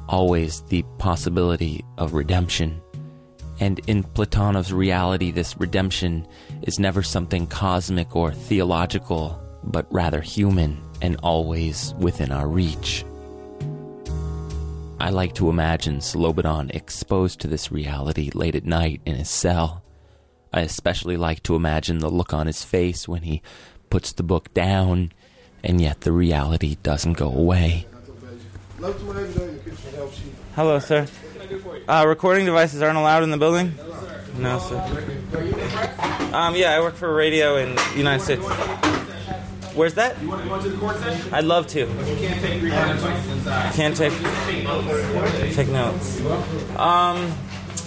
always 0.08 0.60
the 0.62 0.84
possibility 0.98 1.84
of 1.98 2.14
redemption. 2.14 2.80
And 3.60 3.80
in 3.86 4.02
Platonov's 4.02 4.72
reality, 4.72 5.30
this 5.30 5.58
redemption 5.58 6.26
is 6.62 6.78
never 6.78 7.02
something 7.02 7.46
cosmic 7.46 8.14
or 8.14 8.32
theological, 8.32 9.40
but 9.64 9.86
rather 9.92 10.20
human 10.20 10.80
and 11.02 11.16
always 11.22 11.94
within 11.98 12.32
our 12.32 12.48
reach. 12.48 13.04
I 14.98 15.10
like 15.10 15.34
to 15.36 15.48
imagine 15.48 16.00
Slobodan 16.00 16.74
exposed 16.74 17.40
to 17.40 17.48
this 17.48 17.72
reality 17.72 18.30
late 18.34 18.54
at 18.54 18.66
night 18.66 19.00
in 19.06 19.14
his 19.14 19.30
cell. 19.30 19.82
I 20.52 20.60
especially 20.60 21.16
like 21.16 21.42
to 21.44 21.56
imagine 21.56 22.00
the 22.00 22.10
look 22.10 22.34
on 22.34 22.46
his 22.46 22.64
face 22.64 23.08
when 23.08 23.22
he 23.22 23.40
puts 23.88 24.12
the 24.12 24.22
book 24.22 24.52
down, 24.52 25.12
and 25.64 25.80
yet 25.80 26.02
the 26.02 26.12
reality 26.12 26.76
doesn't 26.82 27.14
go 27.14 27.32
away. 27.32 27.86
Hello, 30.54 30.78
sir. 30.78 31.06
Uh, 31.88 32.04
recording 32.06 32.44
devices 32.44 32.82
aren't 32.82 32.98
allowed 32.98 33.22
in 33.22 33.30
the 33.30 33.36
building? 33.38 33.74
No, 34.38 34.58
sir. 34.58 34.78
Um, 36.32 36.54
yeah, 36.54 36.72
I 36.72 36.80
work 36.80 36.94
for 36.94 37.14
radio 37.14 37.56
in 37.56 37.74
the 37.74 37.94
United 37.96 38.22
States. 38.24 38.46
Where's 39.74 39.94
that? 39.94 40.20
You 40.20 40.28
want 40.28 40.42
to 40.42 40.48
go 40.48 40.54
into 40.56 40.68
the 40.70 40.78
court 40.78 40.96
session? 40.96 41.32
I'd 41.34 41.44
love 41.44 41.66
to. 41.68 41.80
You 41.80 41.86
can't 41.86 42.40
take 42.40 42.62
recording 42.62 43.30
inside. 43.30 43.74
Can't 43.74 43.96
take 43.96 44.12
take 45.54 45.68
notes. 45.68 46.20
Um, 46.76 47.32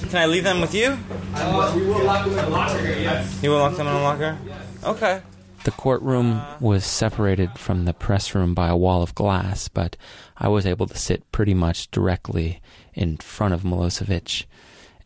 can 0.09 0.17
I 0.21 0.25
leave 0.27 0.43
them 0.43 0.61
with 0.61 0.73
you? 0.73 0.97
Uh, 1.35 1.73
we 1.75 1.85
will 1.85 2.03
lock 2.03 2.25
them 2.25 2.37
in 2.37 2.45
the 2.45 2.49
locker 2.49 2.81
yes. 2.83 3.43
You 3.43 3.49
will 3.49 3.59
lock 3.59 3.75
them 3.75 3.87
in 3.87 3.93
a 3.95 4.01
locker. 4.01 4.37
Okay. 4.83 5.21
The 5.63 5.71
courtroom 5.71 6.41
was 6.59 6.85
separated 6.85 7.57
from 7.57 7.85
the 7.85 7.93
press 7.93 8.35
room 8.35 8.53
by 8.53 8.67
a 8.67 8.75
wall 8.77 9.01
of 9.01 9.15
glass, 9.15 9.69
but 9.69 9.95
I 10.37 10.49
was 10.49 10.65
able 10.65 10.87
to 10.87 10.97
sit 10.97 11.31
pretty 11.31 11.53
much 11.53 11.89
directly 11.89 12.61
in 12.93 13.17
front 13.17 13.53
of 13.53 13.61
Milosevic, 13.63 14.45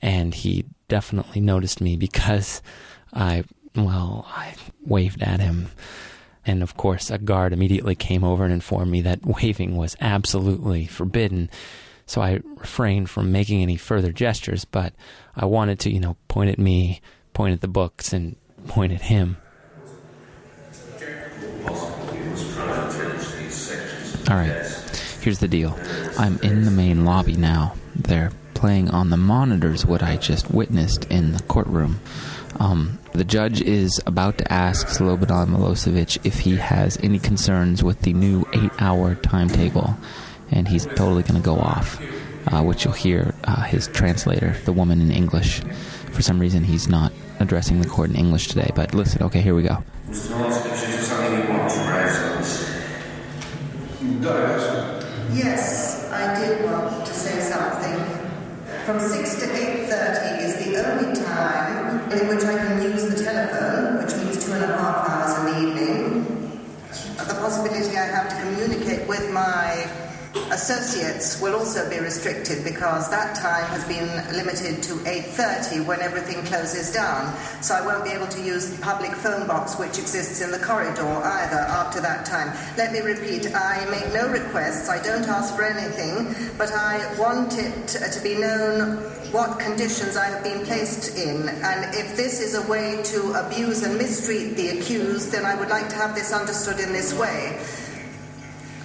and 0.01 0.33
he 0.33 0.65
definitely 0.87 1.41
noticed 1.41 1.81
me 1.81 1.95
because 1.95 2.61
I, 3.13 3.43
well, 3.75 4.25
I 4.29 4.55
waved 4.85 5.21
at 5.21 5.39
him. 5.39 5.69
And 6.45 6.63
of 6.63 6.77
course, 6.77 7.11
a 7.11 7.17
guard 7.17 7.51
immediately 7.51 7.95
came 7.95 8.23
over 8.23 8.43
and 8.45 8.53
informed 8.53 8.91
me 8.91 9.01
that 9.01 9.25
waving 9.41 9.75
was 9.75 9.97
absolutely 9.99 10.85
forbidden. 10.85 11.49
So 12.05 12.21
I 12.21 12.39
refrained 12.55 13.09
from 13.09 13.33
making 13.33 13.61
any 13.61 13.75
further 13.75 14.13
gestures, 14.13 14.63
but 14.63 14.93
I 15.35 15.45
wanted 15.45 15.79
to, 15.81 15.91
you 15.91 15.99
know, 15.99 16.15
point 16.29 16.49
at 16.49 16.57
me, 16.57 17.01
point 17.33 17.53
at 17.53 17.61
the 17.61 17.67
books, 17.67 18.13
and 18.13 18.37
point 18.67 18.93
at 18.93 19.01
him. 19.01 19.37
All 24.29 24.35
right, 24.35 24.51
here's 25.21 25.39
the 25.39 25.47
deal. 25.47 25.77
I'm 26.17 26.37
in 26.39 26.65
the 26.65 26.71
main 26.71 27.05
lobby 27.05 27.35
now. 27.35 27.75
They're 27.95 28.31
playing 28.57 28.89
on 28.89 29.11
the 29.11 29.17
monitors 29.17 29.85
what 29.85 30.01
I 30.01 30.17
just 30.17 30.49
witnessed 30.51 31.05
in 31.05 31.31
the 31.33 31.43
courtroom. 31.43 31.99
Um, 32.59 32.97
the 33.13 33.23
judge 33.23 33.61
is 33.61 34.01
about 34.07 34.39
to 34.39 34.51
ask 34.51 34.87
Slobodan 34.87 35.49
Milosevic 35.49 36.25
if 36.25 36.39
he 36.39 36.55
has 36.55 36.97
any 37.03 37.19
concerns 37.19 37.83
with 37.83 38.01
the 38.01 38.13
new 38.13 38.45
eight 38.53 38.71
hour 38.79 39.13
timetable, 39.15 39.95
and 40.49 40.67
he's 40.67 40.87
totally 40.87 41.21
going 41.21 41.39
to 41.39 41.45
go 41.45 41.57
off, 41.57 42.01
uh, 42.47 42.63
which 42.63 42.83
you'll 42.83 42.93
hear 42.95 43.35
uh, 43.43 43.61
his 43.61 43.87
translator, 43.89 44.55
the 44.65 44.73
woman 44.73 45.01
in 45.01 45.11
English. 45.11 45.61
For 46.11 46.23
some 46.23 46.39
reason, 46.39 46.63
he's 46.63 46.87
not 46.87 47.13
addressing 47.39 47.79
the 47.81 47.87
court 47.87 48.09
in 48.09 48.15
English 48.15 48.47
today, 48.47 48.71
but 48.73 48.95
listen, 48.95 49.21
okay, 49.21 49.41
here 49.41 49.53
we 49.53 49.61
go. 49.61 49.83
Mr. 50.09 50.31
Milosevic, 50.31 50.73
is 50.73 50.81
there 50.81 51.01
something 51.03 51.43
you 51.43 51.49
want 51.49 51.69
to 51.71 51.79
raise 51.79 52.17
on 52.17 52.37
this? 52.37 52.67
Yes, 55.33 56.09
I 56.11 56.39
did 56.39 56.65
want 56.65 56.86
to 56.86 56.86
say 56.86 56.86
something. 56.86 56.86
From 58.87 59.01
6 59.01 59.35
to 59.41 59.47
8.30 59.47 60.43
is 60.43 60.63
the 60.63 60.77
only 60.77 61.13
time 61.19 62.09
in 62.09 62.25
which 62.29 62.45
I 62.45 62.55
can 62.57 62.81
use 62.81 63.03
the 63.13 63.21
telephone, 63.21 64.01
which 64.01 64.15
means 64.15 64.45
two 64.45 64.53
and 64.53 64.63
a 64.63 64.67
half 64.77 65.09
hours 65.09 65.37
in 65.39 65.45
the 65.45 65.59
evening. 65.59 66.63
The 67.17 67.33
possibility 67.33 67.97
I 67.97 68.05
have 68.05 68.29
to 68.29 68.35
communicate 68.39 69.05
with 69.09 69.29
my 69.33 70.06
associates 70.51 71.41
will 71.41 71.55
also 71.55 71.89
be 71.89 71.99
restricted 71.99 72.63
because 72.63 73.09
that 73.09 73.35
time 73.35 73.65
has 73.67 73.83
been 73.85 74.07
limited 74.35 74.81
to 74.83 74.93
8.30 75.05 75.85
when 75.85 76.01
everything 76.01 76.43
closes 76.45 76.91
down. 76.91 77.35
So 77.61 77.75
I 77.75 77.85
won't 77.85 78.03
be 78.03 78.11
able 78.11 78.27
to 78.27 78.41
use 78.41 78.69
the 78.69 78.81
public 78.81 79.11
phone 79.11 79.47
box 79.47 79.77
which 79.77 79.99
exists 79.99 80.41
in 80.41 80.51
the 80.51 80.59
corridor 80.59 81.05
either 81.05 81.57
after 81.57 82.01
that 82.01 82.25
time. 82.25 82.55
Let 82.77 82.91
me 82.91 82.99
repeat, 82.99 83.53
I 83.53 83.85
make 83.89 84.13
no 84.13 84.29
requests, 84.29 84.89
I 84.89 85.01
don't 85.03 85.27
ask 85.27 85.55
for 85.55 85.63
anything, 85.63 86.35
but 86.57 86.71
I 86.71 86.97
want 87.19 87.57
it 87.57 87.87
to 87.87 88.21
be 88.21 88.35
known 88.35 88.97
what 89.31 89.59
conditions 89.59 90.15
I 90.15 90.25
have 90.27 90.43
been 90.43 90.65
placed 90.65 91.17
in. 91.17 91.49
And 91.49 91.95
if 91.95 92.15
this 92.15 92.39
is 92.39 92.55
a 92.55 92.67
way 92.69 93.01
to 93.03 93.33
abuse 93.33 93.83
and 93.83 93.97
mistreat 93.97 94.55
the 94.55 94.79
accused, 94.79 95.31
then 95.31 95.45
I 95.45 95.55
would 95.55 95.69
like 95.69 95.89
to 95.89 95.95
have 95.95 96.15
this 96.15 96.31
understood 96.31 96.79
in 96.79 96.93
this 96.93 97.13
way. 97.13 97.59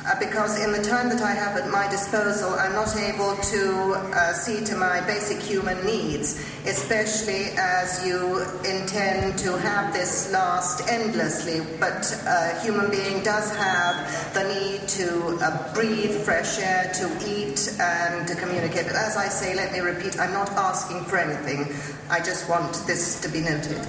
Uh, 0.05 0.19
because 0.19 0.59
in 0.61 0.73
the 0.73 0.83
time 0.83 1.09
that 1.09 1.23
I 1.23 1.31
have 1.31 1.57
at 1.57 1.71
my 1.71 1.89
disposal, 1.89 2.51
I'm 2.55 2.73
not 2.73 2.97
able 2.97 3.37
to 3.37 3.93
uh, 4.13 4.33
see 4.33 4.65
to 4.65 4.77
my 4.77 5.01
basic 5.07 5.39
human 5.39 5.79
needs, 5.87 6.45
especially 6.67 7.55
as 7.57 8.05
you 8.05 8.41
intend 8.67 9.39
to 9.39 9.57
have 9.59 9.93
this 9.93 10.33
last 10.33 10.89
endlessly. 10.91 11.61
But 11.79 12.13
a 12.27 12.59
human 12.63 12.91
being 12.91 13.23
does 13.23 13.55
have 13.55 14.35
the 14.35 14.43
need 14.53 14.89
to 14.89 15.39
uh, 15.41 15.73
breathe 15.73 16.17
fresh 16.25 16.59
air, 16.59 16.91
to 16.95 17.07
eat, 17.25 17.73
and 17.79 18.27
to 18.27 18.35
communicate. 18.35 18.87
But 18.87 18.97
as 18.97 19.17
I 19.17 19.29
say, 19.29 19.55
let 19.55 19.73
me 19.73 19.79
repeat, 19.79 20.19
I'm 20.19 20.33
not 20.33 20.51
asking 20.51 21.05
for 21.05 21.17
anything. 21.17 21.73
I 22.11 22.19
just 22.19 22.51
want 22.51 22.75
this 22.89 23.21
to 23.21 23.29
be 23.29 23.41
noted. 23.41 23.87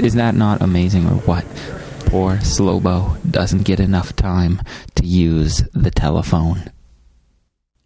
Is 0.00 0.14
that 0.14 0.34
not 0.34 0.62
amazing 0.62 1.06
or 1.06 1.16
what? 1.26 1.44
Poor 2.08 2.36
Slobo 2.38 3.18
doesn't 3.30 3.64
get 3.64 3.80
enough 3.80 4.16
time 4.16 4.62
to 4.94 5.04
use 5.04 5.62
the 5.74 5.90
telephone. 5.90 6.72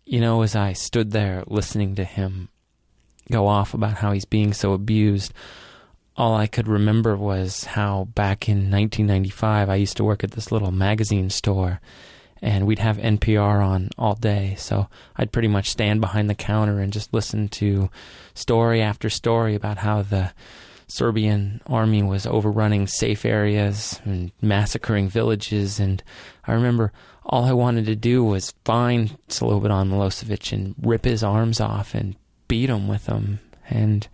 You 0.04 0.20
know, 0.20 0.42
as 0.42 0.54
I 0.54 0.74
stood 0.74 1.10
there 1.10 1.42
listening 1.48 1.96
to 1.96 2.04
him 2.04 2.48
go 3.32 3.48
off 3.48 3.74
about 3.74 3.94
how 3.94 4.12
he's 4.12 4.24
being 4.24 4.52
so 4.52 4.74
abused, 4.74 5.32
all 6.16 6.36
I 6.36 6.46
could 6.46 6.68
remember 6.68 7.16
was 7.16 7.64
how 7.64 8.04
back 8.14 8.48
in 8.48 8.70
1995 8.70 9.68
I 9.68 9.74
used 9.74 9.96
to 9.96 10.04
work 10.04 10.22
at 10.22 10.30
this 10.30 10.52
little 10.52 10.70
magazine 10.70 11.28
store 11.28 11.80
and 12.40 12.64
we'd 12.64 12.78
have 12.78 12.98
NPR 12.98 13.66
on 13.66 13.90
all 13.98 14.14
day. 14.14 14.54
So 14.56 14.88
I'd 15.16 15.32
pretty 15.32 15.48
much 15.48 15.68
stand 15.68 16.00
behind 16.00 16.30
the 16.30 16.36
counter 16.36 16.78
and 16.78 16.92
just 16.92 17.12
listen 17.12 17.48
to 17.48 17.90
story 18.34 18.80
after 18.80 19.10
story 19.10 19.56
about 19.56 19.78
how 19.78 20.02
the 20.02 20.32
Serbian 20.92 21.62
army 21.66 22.02
was 22.02 22.26
overrunning 22.26 22.86
safe 22.86 23.24
areas 23.24 23.98
and 24.04 24.30
massacring 24.42 25.08
villages. 25.08 25.80
And 25.80 26.02
I 26.46 26.52
remember 26.52 26.92
all 27.24 27.46
I 27.46 27.54
wanted 27.54 27.86
to 27.86 27.96
do 27.96 28.22
was 28.22 28.52
find 28.66 29.16
Slobodan 29.26 29.88
Milosevic 29.88 30.52
and 30.52 30.74
rip 30.78 31.06
his 31.06 31.22
arms 31.22 31.60
off 31.60 31.94
and 31.94 32.14
beat 32.46 32.68
him 32.68 32.88
with 32.88 33.06
them. 33.06 33.40
And 33.70 34.06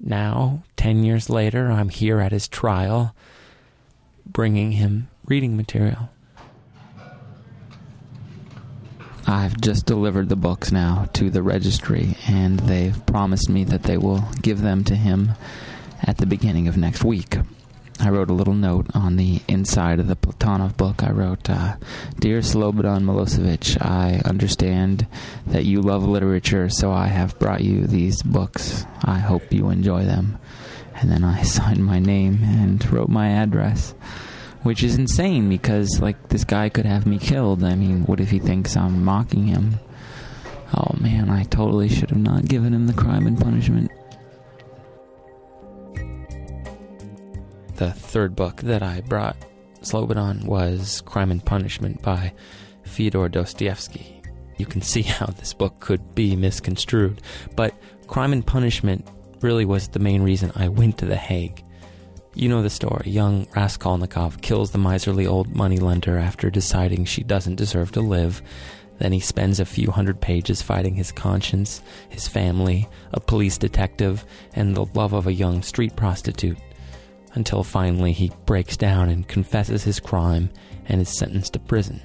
now, 0.00 0.64
10 0.76 1.04
years 1.04 1.30
later, 1.30 1.70
I'm 1.70 1.90
here 1.90 2.18
at 2.18 2.32
his 2.32 2.48
trial, 2.48 3.14
bringing 4.26 4.72
him 4.72 5.10
reading 5.26 5.56
material. 5.56 6.10
I've 9.28 9.60
just 9.60 9.86
delivered 9.86 10.28
the 10.28 10.34
books 10.34 10.72
now 10.72 11.08
to 11.12 11.30
the 11.30 11.42
registry, 11.44 12.16
and 12.26 12.58
they've 12.58 13.06
promised 13.06 13.48
me 13.48 13.62
that 13.62 13.84
they 13.84 13.96
will 13.96 14.24
give 14.42 14.60
them 14.60 14.82
to 14.84 14.96
him 14.96 15.34
at 16.02 16.18
the 16.18 16.26
beginning 16.26 16.68
of 16.68 16.76
next 16.76 17.04
week. 17.04 17.36
I 18.02 18.08
wrote 18.08 18.30
a 18.30 18.34
little 18.34 18.54
note 18.54 18.86
on 18.94 19.16
the 19.16 19.42
inside 19.46 20.00
of 20.00 20.06
the 20.06 20.16
Platonov 20.16 20.74
book. 20.78 21.02
I 21.02 21.10
wrote, 21.10 21.50
uh, 21.50 21.76
Dear 22.18 22.40
Slobodan 22.40 23.02
Milosevic, 23.04 23.76
I 23.84 24.22
understand 24.24 25.06
that 25.46 25.66
you 25.66 25.82
love 25.82 26.04
literature, 26.04 26.70
so 26.70 26.92
I 26.92 27.08
have 27.08 27.38
brought 27.38 27.60
you 27.60 27.86
these 27.86 28.22
books. 28.22 28.86
I 29.04 29.18
hope 29.18 29.52
you 29.52 29.68
enjoy 29.68 30.04
them. 30.04 30.38
And 30.94 31.10
then 31.10 31.24
I 31.24 31.42
signed 31.56 31.84
my 31.84 31.98
name 31.98 32.40
and 32.42 32.90
wrote 32.90 33.10
my 33.10 33.28
address, 33.28 33.92
which 34.62 34.82
is 34.82 34.96
insane 34.96 35.50
because, 35.50 36.00
like, 36.00 36.30
this 36.30 36.44
guy 36.44 36.70
could 36.70 36.86
have 36.86 37.06
me 37.06 37.18
killed. 37.18 37.62
I 37.62 37.74
mean, 37.74 38.04
what 38.04 38.20
if 38.20 38.30
he 38.30 38.38
thinks 38.38 38.78
I'm 38.78 39.04
mocking 39.04 39.46
him? 39.46 39.78
Oh 40.74 40.96
man, 40.98 41.28
I 41.28 41.42
totally 41.44 41.88
should 41.88 42.10
have 42.10 42.18
not 42.18 42.46
given 42.46 42.72
him 42.72 42.86
the 42.86 42.94
crime 42.94 43.26
and 43.26 43.38
punishment. 43.38 43.90
The 47.80 47.92
third 47.92 48.36
book 48.36 48.56
that 48.58 48.82
I 48.82 49.00
brought 49.00 49.38
Slobodan 49.80 50.44
was 50.44 51.00
Crime 51.00 51.30
and 51.30 51.42
Punishment 51.42 52.02
by 52.02 52.34
Fyodor 52.82 53.30
Dostoevsky. 53.30 54.20
You 54.58 54.66
can 54.66 54.82
see 54.82 55.00
how 55.00 55.24
this 55.24 55.54
book 55.54 55.80
could 55.80 56.14
be 56.14 56.36
misconstrued, 56.36 57.22
but 57.56 57.74
Crime 58.06 58.34
and 58.34 58.46
Punishment 58.46 59.08
really 59.40 59.64
was 59.64 59.88
the 59.88 59.98
main 59.98 60.20
reason 60.20 60.52
I 60.54 60.68
went 60.68 60.98
to 60.98 61.06
The 61.06 61.16
Hague. 61.16 61.64
You 62.34 62.50
know 62.50 62.62
the 62.62 62.68
story. 62.68 63.10
Young 63.10 63.46
Raskolnikov 63.56 64.42
kills 64.42 64.72
the 64.72 64.76
miserly 64.76 65.26
old 65.26 65.56
moneylender 65.56 66.18
after 66.18 66.50
deciding 66.50 67.06
she 67.06 67.22
doesn't 67.22 67.56
deserve 67.56 67.92
to 67.92 68.02
live. 68.02 68.42
Then 68.98 69.12
he 69.12 69.20
spends 69.20 69.58
a 69.58 69.64
few 69.64 69.90
hundred 69.90 70.20
pages 70.20 70.60
fighting 70.60 70.96
his 70.96 71.12
conscience, 71.12 71.80
his 72.10 72.28
family, 72.28 72.90
a 73.14 73.20
police 73.20 73.56
detective, 73.56 74.26
and 74.52 74.76
the 74.76 74.84
love 74.92 75.14
of 75.14 75.26
a 75.26 75.32
young 75.32 75.62
street 75.62 75.96
prostitute 75.96 76.58
until 77.34 77.62
finally 77.62 78.12
he 78.12 78.32
breaks 78.46 78.76
down 78.76 79.08
and 79.08 79.28
confesses 79.28 79.84
his 79.84 80.00
crime 80.00 80.50
and 80.86 81.00
is 81.00 81.08
sentenced 81.08 81.52
to 81.52 81.58
prison. 81.58 82.00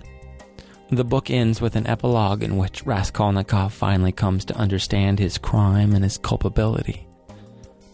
The 0.91 1.03
book 1.03 1.31
ends 1.31 1.61
with 1.61 1.75
an 1.75 1.87
epilogue 1.87 2.43
in 2.43 2.57
which 2.57 2.85
Raskolnikov 2.85 3.73
finally 3.73 4.11
comes 4.11 4.45
to 4.45 4.55
understand 4.55 5.17
his 5.17 5.37
crime 5.37 5.95
and 5.95 6.03
his 6.03 6.17
culpability. 6.17 7.07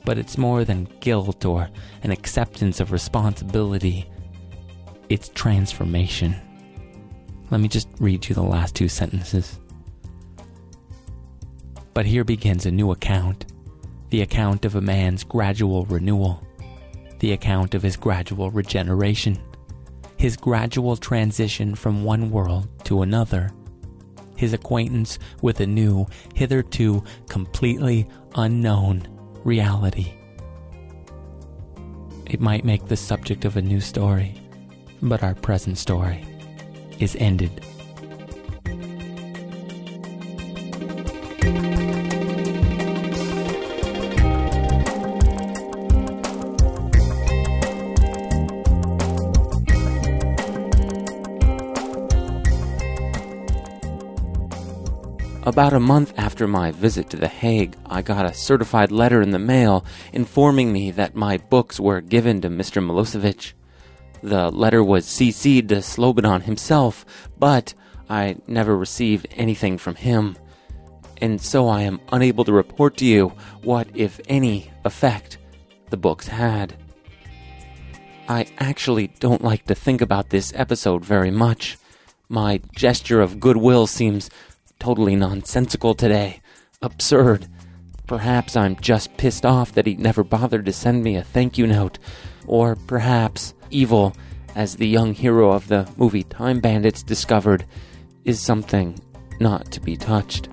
But 0.04 0.18
it's 0.18 0.38
more 0.38 0.66
than 0.66 0.90
guilt 1.00 1.46
or 1.46 1.70
an 2.04 2.12
acceptance 2.12 2.80
of 2.80 2.92
responsibility, 2.92 4.10
it's 5.10 5.30
transformation. 5.30 6.36
Let 7.50 7.62
me 7.62 7.68
just 7.68 7.88
read 8.00 8.28
you 8.28 8.36
the 8.36 8.44
last 8.44 8.76
two 8.76 8.88
sentences. 8.88 9.58
But 11.94 12.06
here 12.06 12.24
begins 12.24 12.66
a 12.66 12.72
new 12.72 12.92
account 12.92 13.46
the 14.12 14.22
account 14.22 14.66
of 14.66 14.76
a 14.76 14.82
man's 14.82 15.24
gradual 15.24 15.86
renewal 15.86 16.46
the 17.22 17.32
account 17.34 17.76
of 17.76 17.84
his 17.84 17.96
gradual 17.96 18.50
regeneration, 18.50 19.38
his 20.18 20.36
gradual 20.36 20.98
transition 20.98 21.76
from 21.76 22.04
one 22.04 22.32
world 22.32 22.68
to 22.84 23.04
another, 23.04 23.52
his 24.36 24.54
acquaintance 24.54 25.20
with 25.44 25.60
a 25.60 25.68
new, 25.68 26.04
hitherto 26.34 27.04
completely 27.30 28.08
unknown 28.34 29.08
reality. 29.44 30.12
It 32.26 32.42
might 32.42 32.66
make 32.66 32.88
the 32.88 32.98
subject 32.98 33.46
of 33.46 33.56
a 33.56 33.62
new 33.62 33.80
story, 33.80 34.34
but 35.00 35.22
our 35.22 35.36
present 35.36 35.78
story 35.78 36.26
is 37.00 37.16
ended. 37.18 37.64
About 55.52 55.74
a 55.74 55.82
month 55.82 56.14
after 56.16 56.48
my 56.48 56.72
visit 56.72 57.10
to 57.10 57.18
The 57.18 57.28
Hague, 57.28 57.76
I 57.86 58.02
got 58.02 58.26
a 58.26 58.34
certified 58.34 58.90
letter 58.90 59.22
in 59.22 59.32
the 59.32 59.38
mail 59.38 59.84
informing 60.14 60.72
me 60.72 60.92
that 60.92 61.14
my 61.14 61.40
books 61.40 61.78
were 61.78 62.00
given 62.00 62.40
to 62.40 62.50
Mr. 62.50 62.82
Milosevic. 62.82 63.52
The 64.24 64.50
letter 64.50 64.82
was 64.82 65.06
CC'd 65.06 65.68
to 65.68 65.82
Slobodan 65.82 66.44
himself, 66.44 67.06
but 67.38 67.74
I 68.10 68.38
never 68.48 68.78
received 68.78 69.28
anything 69.32 69.78
from 69.78 69.96
him. 69.96 70.38
And 71.18 71.42
so 71.42 71.68
I 71.68 71.82
am 71.82 72.00
unable 72.14 72.46
to 72.46 72.54
report 72.54 72.96
to 72.98 73.06
you 73.06 73.34
what, 73.62 73.90
if 73.94 74.22
any, 74.30 74.72
effect 74.86 75.38
the 75.90 75.98
books 75.98 76.30
had. 76.30 76.78
I 78.30 78.48
actually 78.58 79.08
don't 79.20 79.44
like 79.44 79.66
to 79.66 79.76
think 79.76 80.00
about 80.00 80.30
this 80.30 80.54
episode 80.56 81.04
very 81.04 81.30
much. 81.30 81.78
My 82.30 82.62
gesture 82.74 83.20
of 83.20 83.42
goodwill 83.42 83.86
seems 83.88 84.30
totally 84.82 85.16
nonsensical 85.16 85.94
today. 85.94 86.42
Absurd. 86.82 87.48
Perhaps 88.08 88.58
I'm 88.58 88.76
just 88.78 89.16
pissed 89.16 89.46
off 89.46 89.74
that 89.74 89.86
he 89.86 89.96
never 89.96 90.24
bothered 90.24 90.66
to 90.66 90.74
send 90.74 91.04
me 91.04 91.16
a 91.16 91.24
thank 91.24 91.56
you 91.56 91.68
note. 91.68 92.00
Or 92.48 92.76
perhaps 92.76 93.54
evil, 93.70 94.16
as 94.56 94.76
the 94.76 94.88
young 94.88 95.14
hero 95.14 95.52
of 95.52 95.68
the 95.68 95.88
movie 95.98 96.24
Time 96.24 96.60
Bandits 96.60 97.04
discovered, 97.04 97.64
is 98.26 98.42
something 98.42 99.00
not 99.40 99.72
to 99.72 99.80
be 99.80 99.96
touched. 99.96 100.50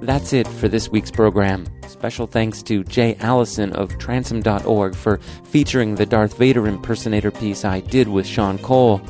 That's 0.00 0.32
it 0.32 0.48
for 0.48 0.66
this 0.66 0.88
week's 0.88 1.10
program. 1.10 1.66
Special 1.86 2.26
thanks 2.26 2.62
to 2.64 2.84
Jay 2.84 3.16
Allison 3.20 3.70
of 3.74 3.96
Transom.org 3.98 4.94
for 4.96 5.18
featuring 5.44 5.94
the 5.94 6.06
Darth 6.06 6.38
Vader 6.38 6.66
impersonator 6.66 7.30
piece 7.30 7.66
I 7.66 7.80
did 7.80 8.08
with 8.08 8.26
Sean 8.26 8.58
Cole. 8.58 9.02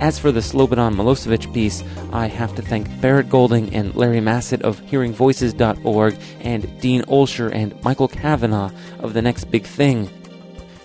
As 0.00 0.18
for 0.18 0.32
the 0.32 0.40
Slobodan 0.40 0.94
Milosevic 0.94 1.52
piece, 1.52 1.84
I 2.10 2.26
have 2.26 2.54
to 2.54 2.62
thank 2.62 2.88
Barrett 3.02 3.28
Golding 3.28 3.74
and 3.74 3.94
Larry 3.94 4.22
Massett 4.22 4.62
of 4.62 4.80
HearingVoices.org 4.86 6.16
and 6.40 6.80
Dean 6.80 7.02
Olsher 7.02 7.54
and 7.54 7.78
Michael 7.84 8.08
Kavanagh 8.08 8.70
of 9.00 9.12
The 9.12 9.20
Next 9.20 9.50
Big 9.50 9.64
Thing. 9.64 10.08